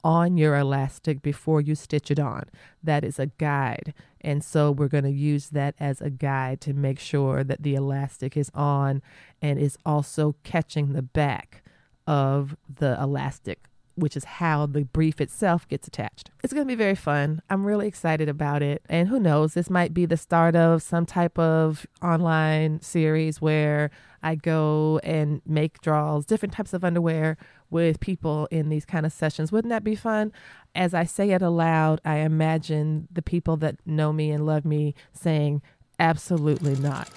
on 0.03 0.37
your 0.37 0.55
elastic 0.55 1.21
before 1.21 1.61
you 1.61 1.73
stitch 1.75 2.11
it 2.11 2.19
on. 2.19 2.43
That 2.83 3.03
is 3.03 3.19
a 3.19 3.25
guide. 3.25 3.93
And 4.21 4.43
so 4.43 4.71
we're 4.71 4.87
going 4.87 5.03
to 5.03 5.09
use 5.09 5.49
that 5.49 5.75
as 5.79 6.01
a 6.01 6.09
guide 6.09 6.61
to 6.61 6.73
make 6.73 6.99
sure 6.99 7.43
that 7.43 7.63
the 7.63 7.75
elastic 7.75 8.37
is 8.37 8.51
on 8.53 9.01
and 9.41 9.59
is 9.59 9.77
also 9.85 10.35
catching 10.43 10.93
the 10.93 11.01
back 11.01 11.63
of 12.07 12.55
the 12.71 12.99
elastic 13.01 13.67
which 13.95 14.15
is 14.17 14.25
how 14.25 14.65
the 14.65 14.83
brief 14.83 15.19
itself 15.21 15.67
gets 15.67 15.87
attached. 15.87 16.29
It's 16.43 16.53
going 16.53 16.67
to 16.67 16.71
be 16.71 16.75
very 16.75 16.95
fun. 16.95 17.41
I'm 17.49 17.65
really 17.65 17.87
excited 17.87 18.29
about 18.29 18.61
it. 18.61 18.83
And 18.89 19.07
who 19.07 19.19
knows, 19.19 19.53
this 19.53 19.69
might 19.69 19.93
be 19.93 20.05
the 20.05 20.17
start 20.17 20.55
of 20.55 20.83
some 20.83 21.05
type 21.05 21.39
of 21.39 21.85
online 22.01 22.81
series 22.81 23.41
where 23.41 23.91
I 24.21 24.35
go 24.35 24.99
and 25.03 25.41
make 25.45 25.81
draws, 25.81 26.25
different 26.25 26.53
types 26.53 26.73
of 26.73 26.83
underwear 26.83 27.37
with 27.69 27.99
people 27.99 28.47
in 28.51 28.69
these 28.69 28.85
kind 28.85 29.05
of 29.05 29.13
sessions. 29.13 29.51
Wouldn't 29.51 29.69
that 29.69 29.83
be 29.83 29.95
fun? 29.95 30.31
As 30.73 30.93
I 30.93 31.05
say 31.05 31.31
it 31.31 31.41
aloud, 31.41 32.01
I 32.03 32.17
imagine 32.17 33.07
the 33.11 33.21
people 33.21 33.55
that 33.57 33.77
know 33.85 34.11
me 34.11 34.31
and 34.31 34.45
love 34.45 34.65
me 34.65 34.93
saying, 35.13 35.61
absolutely 35.99 36.75
not. 36.75 37.09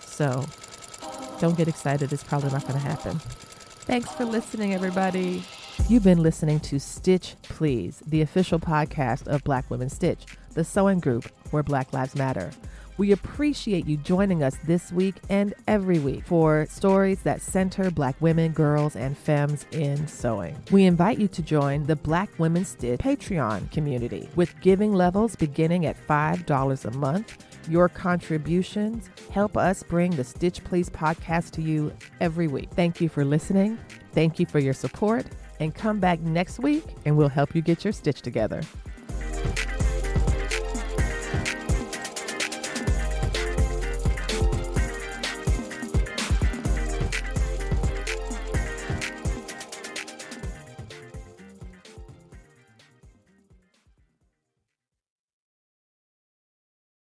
So 0.00 0.44
don't 1.40 1.56
get 1.56 1.68
excited. 1.68 2.12
It's 2.12 2.24
probably 2.24 2.50
not 2.50 2.62
going 2.62 2.74
to 2.74 2.80
happen. 2.80 3.18
Thanks 3.18 4.10
for 4.12 4.24
listening, 4.24 4.74
everybody. 4.74 5.42
You've 5.88 6.04
been 6.04 6.22
listening 6.22 6.60
to 6.60 6.78
Stitch 6.78 7.34
Please, 7.42 8.00
the 8.06 8.20
official 8.20 8.60
podcast 8.60 9.26
of 9.26 9.42
Black 9.42 9.68
Women 9.70 9.88
Stitch, 9.88 10.24
the 10.54 10.62
sewing 10.64 11.00
group 11.00 11.24
where 11.50 11.62
Black 11.62 11.92
Lives 11.92 12.14
Matter. 12.14 12.52
We 12.96 13.12
appreciate 13.12 13.86
you 13.86 13.96
joining 13.96 14.42
us 14.42 14.56
this 14.66 14.92
week 14.92 15.16
and 15.28 15.54
every 15.66 15.98
week 15.98 16.24
for 16.24 16.66
stories 16.68 17.22
that 17.22 17.40
center 17.40 17.90
Black 17.90 18.14
women, 18.20 18.52
girls, 18.52 18.94
and 18.94 19.16
femmes 19.16 19.64
in 19.72 20.06
sewing. 20.06 20.56
We 20.70 20.84
invite 20.84 21.18
you 21.18 21.26
to 21.28 21.42
join 21.42 21.86
the 21.86 21.96
Black 21.96 22.30
Women 22.38 22.64
Stitch 22.64 23.00
Patreon 23.00 23.70
community 23.72 24.28
with 24.36 24.54
giving 24.60 24.92
levels 24.92 25.34
beginning 25.34 25.86
at 25.86 25.96
$5 26.06 26.84
a 26.84 26.90
month. 26.98 27.46
Your 27.68 27.88
contributions 27.88 29.10
help 29.30 29.56
us 29.56 29.82
bring 29.82 30.10
the 30.12 30.24
Stitch 30.24 30.62
Please 30.62 30.90
podcast 30.90 31.52
to 31.52 31.62
you 31.62 31.92
every 32.20 32.48
week. 32.48 32.68
Thank 32.74 33.00
you 33.00 33.08
for 33.08 33.24
listening. 33.24 33.78
Thank 34.12 34.38
you 34.38 34.46
for 34.46 34.58
your 34.58 34.74
support 34.74 35.26
and 35.60 35.74
come 35.74 36.00
back 36.00 36.20
next 36.20 36.58
week 36.58 36.84
and 37.04 37.16
we'll 37.16 37.28
help 37.28 37.54
you 37.54 37.62
get 37.62 37.84
your 37.84 37.92
stitch 37.92 38.22
together. 38.22 38.62